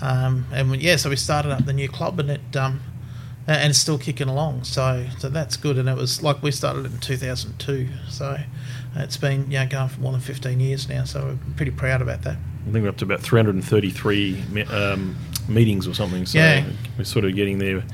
um, 0.00 0.46
and 0.52 0.70
we, 0.70 0.78
yeah, 0.78 0.96
so 0.96 1.10
we 1.10 1.16
started 1.16 1.52
up 1.52 1.64
the 1.64 1.72
new 1.72 1.88
club 1.88 2.18
and 2.20 2.30
it 2.30 2.56
um, 2.56 2.80
and 3.48 3.70
it's 3.70 3.78
still 3.78 3.98
kicking 3.98 4.28
along. 4.28 4.64
So 4.64 5.06
so 5.18 5.28
that's 5.28 5.56
good. 5.56 5.78
And 5.78 5.88
it 5.88 5.96
was 5.96 6.22
like 6.22 6.42
we 6.42 6.50
started 6.50 6.86
in 6.86 6.98
two 6.98 7.16
thousand 7.16 7.58
two. 7.58 7.88
So 8.08 8.38
it's 8.96 9.16
been 9.16 9.50
yeah 9.50 9.66
going 9.66 9.88
for 9.88 10.00
more 10.00 10.12
than 10.12 10.20
fifteen 10.20 10.60
years 10.60 10.88
now. 10.88 11.04
So 11.04 11.24
we're 11.24 11.54
pretty 11.56 11.72
proud 11.72 12.02
about 12.02 12.22
that. 12.22 12.36
I 12.68 12.72
think 12.72 12.82
we're 12.82 12.88
up 12.88 12.96
to 12.96 13.04
about 13.04 13.20
333 13.20 14.42
me- 14.50 14.62
um, 14.62 15.16
meetings 15.48 15.86
or 15.86 15.94
something. 15.94 16.26
So 16.26 16.38
Yeah. 16.38 16.64
we're 16.98 17.04
sort 17.04 17.24
of 17.24 17.36
getting 17.36 17.58
there 17.58 17.84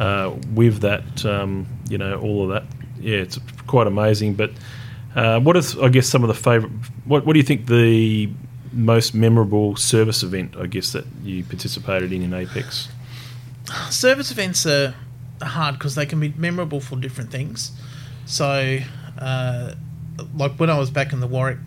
uh, 0.00 0.34
with 0.54 0.80
that, 0.80 1.24
um, 1.24 1.68
you 1.88 1.98
know, 1.98 2.18
all 2.18 2.42
of 2.42 2.48
that. 2.50 2.64
Yeah, 3.00 3.18
it's 3.18 3.38
quite 3.68 3.86
amazing. 3.86 4.34
But 4.34 4.50
uh, 5.14 5.38
what 5.38 5.56
is, 5.56 5.78
I 5.78 5.88
guess, 5.88 6.08
some 6.08 6.24
of 6.24 6.28
the 6.28 6.34
favourite? 6.34 6.72
What, 7.04 7.26
what 7.26 7.34
do 7.34 7.38
you 7.38 7.44
think 7.44 7.66
the 7.66 8.28
most 8.72 9.14
memorable 9.14 9.76
service 9.76 10.24
event, 10.24 10.56
I 10.58 10.66
guess, 10.66 10.90
that 10.92 11.04
you 11.22 11.44
participated 11.44 12.12
in 12.12 12.22
in 12.22 12.34
Apex? 12.34 12.88
Service 13.90 14.30
events 14.30 14.66
are 14.66 14.94
hard 15.42 15.74
because 15.74 15.94
they 15.94 16.06
can 16.06 16.20
be 16.20 16.32
memorable 16.36 16.80
for 16.80 16.96
different 16.96 17.30
things. 17.30 17.72
So, 18.26 18.80
uh, 19.18 19.74
like 20.34 20.52
when 20.58 20.70
I 20.70 20.78
was 20.78 20.90
back 20.90 21.12
in 21.12 21.20
the 21.20 21.26
Warwick 21.26 21.58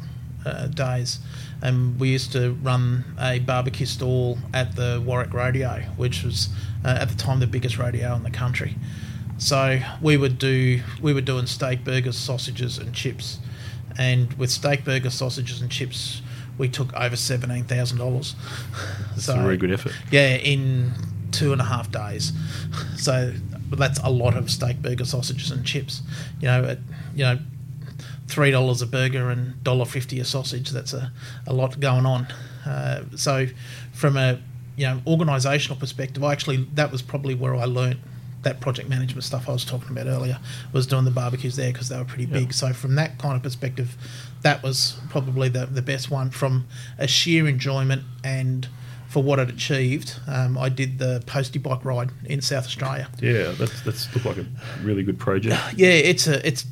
uh, 0.46 0.68
days, 0.68 1.20
and 1.62 2.00
we 2.00 2.10
used 2.10 2.32
to 2.32 2.54
run 2.64 3.06
a 3.20 3.40
barbecue 3.40 3.86
stall 3.86 4.38
at 4.54 4.76
the 4.76 5.02
Warwick 5.06 5.34
Rodeo, 5.34 5.84
which 5.96 6.24
was 6.24 6.50
uh, 6.84 6.98
at 7.00 7.10
the 7.10 7.16
time 7.16 7.40
the 7.40 7.48
biggest 7.48 7.78
rodeo 7.78 8.16
in 8.16 8.24
the 8.24 8.32
country. 8.32 8.76
So 9.38 9.80
we 10.02 10.18
would 10.18 10.38
do 10.38 10.82
we 11.02 11.14
were 11.14 11.22
doing 11.22 11.48
steak 11.48 11.84
burgers, 11.84 12.18
sausages, 12.18 12.78
and 12.78 12.94
chips, 12.94 13.40
and 13.98 14.34
with 14.34 14.52
steak 14.52 14.84
burgers, 14.84 15.14
sausages, 15.14 15.62
and 15.62 15.72
chips, 15.72 16.22
we 16.58 16.70
took 16.70 16.94
over 16.94 17.16
seventeen 17.16 17.64
thousand 17.64 17.98
dollars. 17.98 18.36
It's 19.16 19.28
a 19.28 19.34
very 19.34 19.58
good 19.58 19.72
effort. 19.72 19.94
Yeah, 20.12 20.36
in 20.36 20.94
two 21.32 21.52
and 21.52 21.62
a 21.62 21.66
half 21.66 21.92
days. 21.92 22.32
So 22.98 23.34
that's 23.72 24.00
a 24.00 24.12
lot 24.12 24.38
of 24.38 24.52
steak 24.52 24.82
burger, 24.82 25.06
sausages, 25.06 25.50
and 25.50 25.66
chips. 25.66 26.04
You 26.40 26.48
know, 26.48 26.64
at, 26.66 26.80
you 27.16 27.24
know, 27.24 27.40
three 28.28 28.52
dollars 28.52 28.82
a 28.82 28.88
burger 28.88 29.30
and 29.30 29.62
dollar 29.64 29.86
fifty 29.86 30.20
a 30.20 30.26
sausage. 30.26 30.70
That's 30.70 30.94
a, 30.94 31.12
a 31.48 31.54
lot 31.54 31.80
going 31.80 32.06
on. 32.06 32.28
Uh, 32.66 33.04
so, 33.16 33.48
from 33.94 34.18
a 34.18 34.40
you 34.76 34.86
know 34.86 35.02
organisational 35.08 35.80
perspective, 35.80 36.24
I 36.24 36.32
actually 36.32 36.68
that 36.76 36.92
was 36.92 37.02
probably 37.02 37.34
where 37.34 37.56
I 37.56 37.66
learnt 37.66 38.00
that 38.44 38.60
project 38.60 38.90
management 38.90 39.24
stuff 39.24 39.48
I 39.48 39.52
was 39.52 39.66
talking 39.66 39.90
about 39.92 40.08
earlier. 40.08 40.40
Was 40.74 40.88
doing 40.88 41.06
the 41.06 41.12
barbecues 41.12 41.56
there 41.56 41.72
because 41.72 41.90
they 41.90 41.98
were 41.98 42.06
pretty 42.06 42.26
big. 42.26 42.54
So 42.54 42.74
from 42.74 42.96
that 42.96 43.20
kind 43.20 43.36
of 43.36 43.44
perspective, 43.44 43.96
that 44.42 44.64
was 44.64 45.00
probably 45.10 45.50
the 45.50 45.66
the 45.66 45.82
best 45.82 46.10
one 46.12 46.30
from 46.30 46.68
a 46.98 47.08
sheer 47.08 47.48
enjoyment 47.48 48.04
and 48.24 48.68
for 49.12 49.22
what 49.22 49.40
it 49.40 49.50
achieved. 49.50 50.18
Um, 50.26 50.58
I 50.58 50.70
did 50.70 50.98
the 50.98 51.22
postie 51.26 51.60
bike 51.60 51.84
ride 51.84 52.12
in 52.24 52.40
South 52.40 52.66
Australia. 52.66 53.10
Yeah, 53.20 53.52
that's 53.52 53.82
that's 53.82 54.14
looked 54.14 54.26
like 54.26 54.38
a 54.38 54.46
really 54.82 55.04
good 55.04 55.20
project. 55.20 55.60
Yeah, 55.76 55.90
it's 55.90 56.28
a 56.28 56.46
it's 56.48 56.66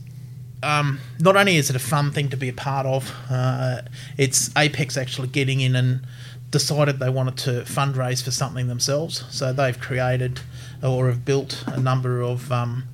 um, 0.64 1.00
not 1.20 1.36
only 1.36 1.58
is 1.58 1.70
it 1.70 1.76
a 1.76 1.80
fun 1.80 2.12
thing 2.12 2.30
to 2.30 2.38
be 2.38 2.48
a 2.48 2.54
part 2.54 2.86
of, 2.86 3.14
uh, 3.30 3.82
it's 4.18 4.56
Apex 4.58 4.98
actually 4.98 5.28
getting 5.28 5.60
in 5.60 5.76
and 5.76 6.02
decided 6.50 7.00
they 7.00 7.10
wanted 7.10 7.38
to 7.38 7.52
fundraise 7.62 8.24
for 8.24 8.32
something 8.32 8.68
themselves. 8.68 9.26
So 9.30 9.54
they've 9.54 9.80
created 9.80 10.40
or 10.82 11.08
have 11.08 11.26
built 11.26 11.64
a 11.68 11.80
number 11.80 12.22
of 12.22 12.52
um, 12.52 12.86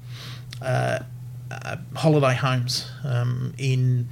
uh, 0.61 0.99
uh, 1.51 1.77
holiday 1.95 2.33
homes 2.33 2.89
um, 3.03 3.53
in 3.57 4.09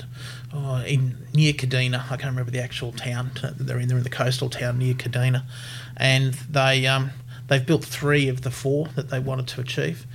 oh, 0.54 0.84
in 0.86 1.18
near 1.34 1.54
Kadina. 1.54 2.04
I 2.06 2.18
can't 2.18 2.26
remember 2.26 2.52
the 2.52 2.62
actual 2.62 2.92
town 2.92 3.32
that 3.42 3.58
they're 3.58 3.80
in. 3.80 3.88
They're 3.88 3.98
in 3.98 4.04
the 4.04 4.10
coastal 4.10 4.50
town 4.50 4.80
near 4.80 4.94
Kadina, 4.94 5.44
and 5.98 6.34
they 6.34 6.86
um, 6.88 7.12
they've 7.48 7.66
built 7.66 7.84
three 7.84 8.28
of 8.28 8.42
the 8.42 8.52
four 8.52 8.88
that 8.96 9.10
they 9.10 9.20
wanted 9.20 9.48
to 9.48 9.62
achieve. 9.62 10.06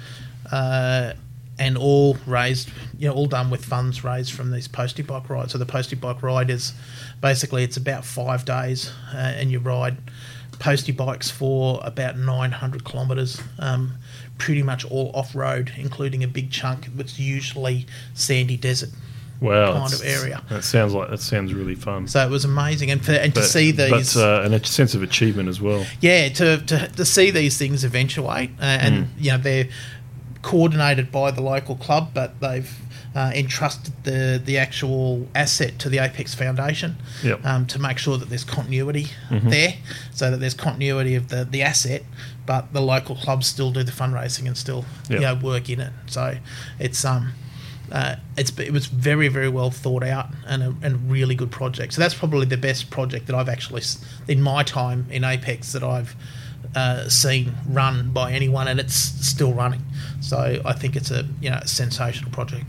Uh, 0.51 1.15
and 1.59 1.77
all 1.77 2.17
raised, 2.27 2.71
you 2.99 3.09
know, 3.09 3.15
all 3.15 3.27
done 3.27 3.51
with 3.51 3.65
funds 3.65 4.05
raised 4.05 4.33
from 4.33 4.51
these 4.53 4.69
postie 4.69 5.03
bike 5.03 5.29
rides. 5.29 5.53
So 5.53 5.59
the 5.59 5.67
postie 5.67 5.97
bike 5.97 6.23
ride 6.23 6.51
is 6.51 6.73
basically 7.21 7.65
it's 7.65 7.77
about 7.77 8.05
five 8.05 8.45
days, 8.45 8.93
uh, 9.13 9.17
and 9.19 9.51
you 9.51 9.59
ride 9.59 9.97
postie 10.59 10.93
bikes 10.93 11.31
for 11.31 11.81
about 11.85 12.17
900 12.19 12.85
kilometres, 12.85 13.41
um, 13.59 13.93
pretty 14.39 14.63
much 14.63 14.85
all 14.85 15.11
off 15.15 15.35
road, 15.35 15.73
including 15.77 16.25
a 16.25 16.29
big 16.29 16.51
chunk 16.51 16.87
that's 16.97 17.19
usually 17.19 17.87
sandy 18.15 18.57
desert. 18.57 18.91
Wow, 19.41 19.75
kind 19.79 19.93
of 19.93 20.03
area. 20.05 20.43
That 20.49 20.65
sounds 20.65 20.93
like 20.95 21.11
that 21.11 21.21
sounds 21.21 21.55
really 21.55 21.77
fun. 21.77 22.09
So 22.09 22.27
it 22.27 22.29
was 22.29 22.45
amazing, 22.45 22.91
and 22.91 23.05
for, 23.05 23.13
and 23.13 23.33
to 23.37 23.43
see 23.45 23.71
these, 23.71 24.15
but 24.15 24.21
uh, 24.21 24.43
and 24.45 24.53
a 24.53 24.65
sense 24.65 24.97
of 24.97 25.03
achievement 25.05 25.49
as 25.49 25.61
well. 25.61 25.87
yeah, 26.01 26.29
to, 26.31 26.59
to 26.59 26.89
to 26.89 27.05
see 27.05 27.31
these 27.31 27.57
things 27.57 27.85
eventuate, 27.85 28.51
uh, 28.61 28.65
and 28.65 29.07
Hmm. 29.07 29.11
you 29.17 29.31
know 29.31 29.39
they're 29.39 29.69
coordinated 30.43 31.11
by 31.11 31.31
the 31.31 31.41
local 31.43 31.77
club, 31.77 32.11
but 32.15 32.41
they've 32.41 32.75
uh, 33.15 33.33
entrusted 33.35 33.93
the 34.05 34.41
the 34.45 34.57
actual 34.59 35.27
asset 35.35 35.79
to 35.81 35.89
the 35.89 35.99
Apex 35.99 36.35
Foundation 36.35 36.97
Yep. 37.25 37.45
um, 37.45 37.67
to 37.67 37.79
make 37.79 37.99
sure 37.99 38.17
that 38.19 38.29
there's 38.29 38.45
continuity 38.45 39.09
Mm-hmm. 39.31 39.49
there, 39.51 39.75
so 40.13 40.31
that 40.31 40.39
there's 40.39 40.55
continuity 40.55 41.15
of 41.15 41.29
the 41.29 41.45
the 41.45 41.63
asset, 41.63 42.03
but 42.47 42.73
the 42.73 42.81
local 42.81 43.17
clubs 43.17 43.47
still 43.47 43.71
do 43.73 43.83
the 43.83 43.93
fundraising 43.93 44.47
and 44.47 44.57
still 44.57 44.85
you 45.09 45.19
know 45.21 45.35
work 45.35 45.69
in 45.71 45.81
it. 45.81 45.93
So 46.07 46.39
it's 46.79 47.05
um. 47.05 47.33
Uh, 47.91 48.17
it's 48.37 48.51
it 48.59 48.71
was 48.71 48.85
very 48.85 49.29
very 49.29 49.49
well 49.49 49.71
thought 49.71 50.03
out 50.05 50.27
and 50.47 50.63
a, 50.63 50.75
and 50.83 50.95
a 50.95 50.99
really 50.99 51.35
good 51.35 51.51
project. 51.51 51.95
So 51.95 52.03
that's 52.03 52.13
probably 52.13 52.45
the 52.45 52.59
best 52.59 52.91
project 52.91 53.27
that 53.29 53.35
I've 53.35 53.49
actually 53.49 53.81
in 54.29 54.43
my 54.43 54.63
time 54.63 55.07
in 55.11 55.25
Apex 55.25 55.73
that 55.73 55.83
I've 55.83 56.15
uh, 56.75 57.09
seen 57.09 57.55
run 57.69 58.11
by 58.11 58.33
anyone, 58.33 58.69
and 58.69 58.81
it's 58.81 58.95
still 58.95 59.53
running. 59.53 59.83
So 60.21 60.61
I 60.65 60.73
think 60.73 60.97
it's 60.97 61.11
a 61.11 61.27
you 61.41 61.51
know 61.51 61.59
a 61.63 61.69
sensational 61.69 62.31
project. 62.31 62.65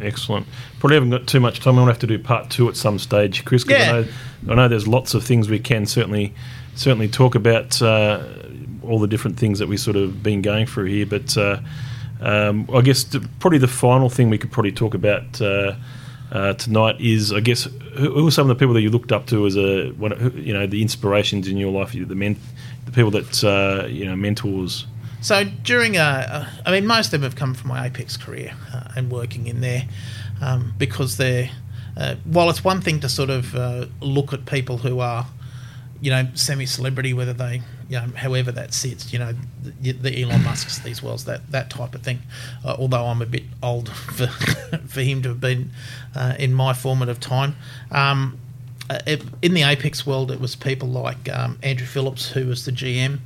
Excellent. 0.00 0.46
Probably 0.78 0.96
haven't 0.96 1.10
got 1.10 1.26
too 1.26 1.40
much 1.40 1.60
time. 1.60 1.76
We'll 1.76 1.86
have 1.86 1.98
to 2.00 2.06
do 2.06 2.18
part 2.18 2.50
two 2.50 2.68
at 2.68 2.76
some 2.76 2.98
stage, 2.98 3.44
Chris. 3.44 3.64
Yeah. 3.66 3.76
I 3.76 3.86
know, 3.86 4.08
I 4.50 4.54
know 4.54 4.68
there's 4.68 4.86
lots 4.86 5.14
of 5.14 5.24
things 5.24 5.48
we 5.48 5.58
can 5.58 5.86
certainly 5.86 6.34
certainly 6.74 7.08
talk 7.08 7.34
about. 7.34 7.80
Uh, 7.80 8.22
all 8.86 8.98
the 8.98 9.06
different 9.08 9.36
things 9.38 9.58
that 9.58 9.68
we 9.68 9.76
sort 9.76 9.96
of 9.96 10.22
been 10.22 10.42
going 10.42 10.66
through 10.66 10.84
here, 10.84 11.06
but 11.06 11.36
uh, 11.36 11.58
um, 12.20 12.68
I 12.72 12.80
guess 12.80 13.04
the, 13.04 13.26
probably 13.40 13.58
the 13.58 13.68
final 13.68 14.08
thing 14.08 14.30
we 14.30 14.38
could 14.38 14.52
probably 14.52 14.72
talk 14.72 14.94
about 14.94 15.40
uh, 15.40 15.74
uh, 16.32 16.54
tonight 16.54 17.00
is, 17.00 17.32
I 17.32 17.40
guess, 17.40 17.64
who, 17.64 18.12
who 18.12 18.26
are 18.26 18.30
some 18.30 18.48
of 18.50 18.56
the 18.56 18.60
people 18.60 18.74
that 18.74 18.82
you 18.82 18.90
looked 18.90 19.12
up 19.12 19.26
to 19.26 19.46
as 19.46 19.56
a, 19.56 19.92
you 20.34 20.52
know, 20.52 20.66
the 20.66 20.82
inspirations 20.82 21.48
in 21.48 21.56
your 21.56 21.72
life, 21.72 21.92
the 21.92 22.14
men, 22.14 22.36
people 22.96 23.10
that 23.12 23.44
uh, 23.44 23.86
you 23.86 24.06
know, 24.06 24.16
mentors. 24.16 24.86
So 25.20 25.44
during, 25.44 25.96
uh, 25.96 26.48
I 26.64 26.72
mean, 26.72 26.86
most 26.86 27.06
of 27.06 27.10
them 27.12 27.22
have 27.22 27.36
come 27.36 27.54
from 27.54 27.68
my 27.68 27.86
Apex 27.86 28.16
career 28.16 28.54
uh, 28.72 28.88
and 28.96 29.10
working 29.10 29.46
in 29.46 29.60
there 29.60 29.84
um, 30.42 30.72
because 30.76 31.16
they're. 31.16 31.50
Uh, 31.96 32.16
while 32.24 32.50
it's 32.50 32.62
one 32.62 32.82
thing 32.82 33.00
to 33.00 33.08
sort 33.08 33.30
of 33.30 33.54
uh, 33.54 33.86
look 34.02 34.34
at 34.34 34.44
people 34.44 34.76
who 34.76 35.00
are, 35.00 35.26
you 36.02 36.10
know, 36.10 36.28
semi-celebrity, 36.34 37.14
whether 37.14 37.32
they, 37.32 37.62
you 37.88 37.98
know, 37.98 38.06
however 38.14 38.52
that 38.52 38.74
sits, 38.74 39.14
you 39.14 39.18
know, 39.18 39.34
the, 39.80 39.92
the 39.92 40.22
Elon 40.22 40.44
Musk's, 40.44 40.78
these 40.80 41.02
worlds, 41.02 41.24
that 41.24 41.50
that 41.52 41.70
type 41.70 41.94
of 41.94 42.02
thing. 42.02 42.20
Uh, 42.62 42.76
although 42.78 43.06
I'm 43.06 43.22
a 43.22 43.26
bit 43.26 43.44
old 43.62 43.88
for 44.16 44.26
for 44.26 45.00
him 45.00 45.22
to 45.22 45.30
have 45.30 45.40
been 45.40 45.70
uh, 46.14 46.34
in 46.38 46.52
my 46.52 46.74
formative 46.74 47.20
time. 47.20 47.56
Um, 47.90 48.38
uh, 48.88 48.98
in 49.42 49.54
the 49.54 49.62
Apex 49.62 50.06
world, 50.06 50.30
it 50.30 50.40
was 50.40 50.54
people 50.54 50.88
like 50.88 51.28
um, 51.32 51.58
Andrew 51.62 51.86
Phillips, 51.86 52.30
who 52.30 52.46
was 52.46 52.64
the 52.64 52.72
GM 52.72 53.18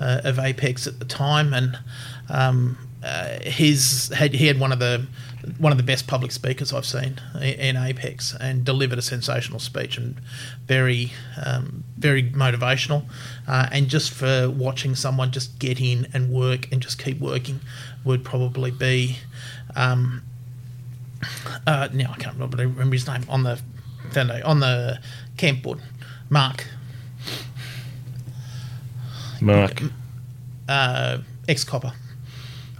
uh, 0.00 0.20
of 0.24 0.38
Apex 0.38 0.86
at 0.86 0.98
the 0.98 1.04
time, 1.04 1.52
and 1.52 1.78
um, 2.28 2.78
uh, 3.02 3.38
his 3.42 4.12
had 4.14 4.34
he 4.34 4.46
had 4.46 4.60
one 4.60 4.72
of 4.72 4.78
the 4.78 5.06
one 5.58 5.72
of 5.72 5.78
the 5.78 5.84
best 5.84 6.06
public 6.06 6.30
speakers 6.30 6.72
I've 6.72 6.86
seen 6.86 7.20
in, 7.40 7.76
Apex, 7.76 8.34
and 8.40 8.64
delivered 8.64 8.98
a 8.98 9.02
sensational 9.02 9.58
speech 9.58 9.96
and 9.96 10.20
very 10.66 11.12
um, 11.44 11.84
very 11.96 12.22
motivational, 12.22 13.04
uh, 13.46 13.68
and 13.72 13.88
just 13.88 14.12
for 14.12 14.50
watching 14.50 14.94
someone 14.94 15.32
just 15.32 15.58
get 15.58 15.80
in 15.80 16.06
and 16.12 16.30
work 16.30 16.70
and 16.70 16.80
just 16.80 17.02
keep 17.02 17.18
working 17.18 17.60
would 18.04 18.24
probably 18.24 18.70
be. 18.70 19.18
Um, 19.74 20.22
uh, 21.66 21.88
now 21.92 22.12
I 22.12 22.16
can't 22.16 22.38
remember 22.38 22.92
his 22.92 23.08
name 23.08 23.24
on 23.28 23.42
the 23.42 23.60
foundation, 24.12 24.44
on 24.46 24.60
the 24.60 24.98
camp 25.36 25.62
board. 25.62 25.80
Mark. 26.30 26.66
Mark. 29.40 29.82
uh, 30.68 31.18
ex 31.48 31.64
copper. 31.64 31.92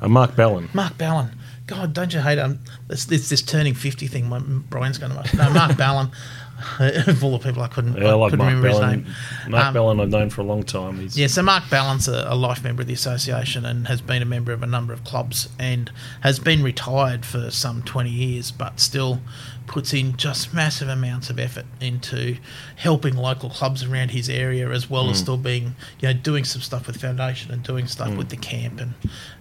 Uh, 0.00 0.08
Mark 0.08 0.36
Ballon. 0.36 0.68
Mark 0.74 0.98
Ballon. 0.98 1.30
God, 1.66 1.92
don't 1.92 2.12
you 2.14 2.20
hate 2.20 2.38
him? 2.38 2.60
This, 2.88 3.04
this, 3.04 3.28
this 3.28 3.42
turning 3.42 3.74
50 3.74 4.06
thing, 4.06 4.28
my, 4.28 4.38
Brian's 4.38 4.96
going 4.98 5.12
to 5.12 5.36
No, 5.36 5.50
Mark 5.50 5.76
Ballon. 5.76 6.10
of 6.80 7.22
all 7.22 7.38
the 7.38 7.38
people 7.38 7.62
I 7.62 7.68
couldn't, 7.68 7.96
Yeah, 7.96 8.08
I 8.08 8.12
like 8.14 8.30
couldn't 8.30 8.44
Mark 8.44 8.54
remember 8.56 8.68
Ballon. 8.80 9.04
his 9.04 9.14
name. 9.44 9.50
Mark 9.52 9.66
Um, 9.66 9.74
Ballon 9.74 10.00
I've 10.00 10.08
known 10.08 10.28
for 10.30 10.40
a 10.40 10.44
long 10.44 10.64
time. 10.64 10.98
He's, 10.98 11.16
Yeah, 11.16 11.28
so 11.28 11.40
Mark 11.42 11.70
Ballon's 11.70 12.08
a, 12.08 12.24
a 12.28 12.34
life 12.34 12.64
member 12.64 12.82
of 12.82 12.88
the 12.88 12.94
association 12.94 13.64
and 13.64 13.86
has 13.86 14.00
been 14.00 14.22
a 14.22 14.24
member 14.24 14.50
of 14.52 14.62
a 14.64 14.66
number 14.66 14.92
of 14.92 15.04
clubs 15.04 15.48
and 15.58 15.92
has 16.22 16.40
been 16.40 16.64
retired 16.64 17.24
for 17.24 17.50
some 17.52 17.82
20 17.82 18.10
years, 18.10 18.50
but 18.50 18.80
still 18.80 19.20
puts 19.68 19.92
in 19.92 20.16
just 20.16 20.52
massive 20.52 20.88
amounts 20.88 21.30
of 21.30 21.38
effort 21.38 21.66
into 21.80 22.36
helping 22.76 23.16
local 23.16 23.50
clubs 23.50 23.84
around 23.84 24.10
his 24.10 24.28
area 24.28 24.68
as 24.70 24.88
well 24.90 25.10
as 25.10 25.18
still 25.18 25.36
being, 25.36 25.76
you 26.00 26.08
know, 26.08 26.12
doing 26.12 26.44
some 26.44 26.62
stuff 26.62 26.86
with 26.86 27.00
foundation 27.00 27.52
and 27.52 27.62
doing 27.62 27.86
stuff 27.86 28.14
with 28.16 28.30
the 28.30 28.36
camp 28.36 28.80
and 28.80 28.94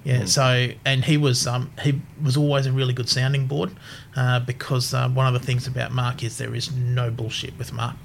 yeah. 0.03 0.25
So 0.25 0.69
and 0.85 1.03
he 1.05 1.17
was 1.17 1.47
um 1.47 1.71
he 1.81 2.01
was 2.21 2.37
always 2.37 2.65
a 2.65 2.71
really 2.71 2.93
good 2.93 3.09
sounding 3.09 3.47
board 3.47 3.71
uh, 4.15 4.39
because 4.39 4.93
uh, 4.93 5.09
one 5.09 5.27
of 5.27 5.33
the 5.33 5.45
things 5.45 5.67
about 5.67 5.91
Mark 5.91 6.23
is 6.23 6.37
there 6.37 6.55
is 6.55 6.71
no 6.73 7.11
bullshit 7.11 7.57
with 7.57 7.71
Mark. 7.73 7.95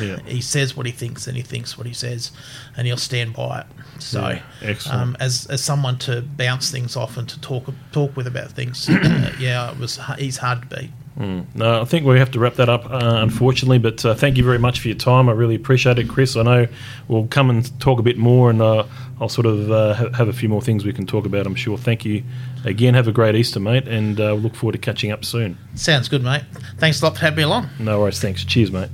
Yeah. 0.00 0.18
he 0.26 0.40
says 0.40 0.76
what 0.76 0.86
he 0.86 0.92
thinks 0.92 1.26
and 1.26 1.36
he 1.36 1.42
thinks 1.42 1.78
what 1.78 1.86
he 1.86 1.92
says 1.92 2.32
and 2.76 2.86
he'll 2.86 2.96
stand 2.96 3.34
by 3.34 3.60
it. 3.60 3.66
So, 4.00 4.20
Yeah, 4.62 4.74
um, 4.90 5.16
as 5.20 5.46
as 5.46 5.62
someone 5.62 5.98
to 6.00 6.22
bounce 6.22 6.70
things 6.70 6.96
off 6.96 7.16
and 7.16 7.28
to 7.28 7.40
talk 7.40 7.64
talk 7.92 8.16
with 8.16 8.26
about 8.26 8.50
things, 8.52 8.88
uh, 8.90 9.32
yeah, 9.38 9.70
it 9.70 9.78
was 9.78 10.00
he's 10.18 10.38
hard 10.38 10.68
to 10.68 10.76
beat. 10.76 10.90
No, 11.16 11.80
I 11.80 11.84
think 11.84 12.04
we 12.04 12.18
have 12.18 12.32
to 12.32 12.40
wrap 12.40 12.54
that 12.54 12.68
up, 12.68 12.90
uh, 12.90 12.98
unfortunately. 13.22 13.78
But 13.78 14.04
uh, 14.04 14.14
thank 14.14 14.36
you 14.36 14.44
very 14.44 14.58
much 14.58 14.80
for 14.80 14.88
your 14.88 14.96
time. 14.96 15.28
I 15.28 15.32
really 15.32 15.54
appreciate 15.54 15.98
it, 15.98 16.08
Chris. 16.08 16.36
I 16.36 16.42
know 16.42 16.66
we'll 17.06 17.28
come 17.28 17.50
and 17.50 17.80
talk 17.80 17.98
a 18.00 18.02
bit 18.02 18.18
more, 18.18 18.50
and 18.50 18.60
uh, 18.60 18.84
I'll 19.20 19.28
sort 19.28 19.46
of 19.46 19.70
uh, 19.70 19.94
ha- 19.94 20.12
have 20.12 20.28
a 20.28 20.32
few 20.32 20.48
more 20.48 20.60
things 20.60 20.84
we 20.84 20.92
can 20.92 21.06
talk 21.06 21.24
about. 21.24 21.46
I'm 21.46 21.54
sure. 21.54 21.78
Thank 21.78 22.04
you 22.04 22.24
again. 22.64 22.94
Have 22.94 23.06
a 23.06 23.12
great 23.12 23.36
Easter, 23.36 23.60
mate, 23.60 23.86
and 23.86 24.18
uh, 24.20 24.32
look 24.34 24.56
forward 24.56 24.72
to 24.72 24.78
catching 24.78 25.12
up 25.12 25.24
soon. 25.24 25.56
Sounds 25.76 26.08
good, 26.08 26.24
mate. 26.24 26.42
Thanks 26.78 27.00
a 27.00 27.04
lot 27.04 27.14
for 27.14 27.20
having 27.20 27.36
me 27.36 27.42
along. 27.44 27.68
No 27.78 28.00
worries. 28.00 28.20
Thanks. 28.20 28.44
Cheers, 28.44 28.72
mate. 28.72 28.90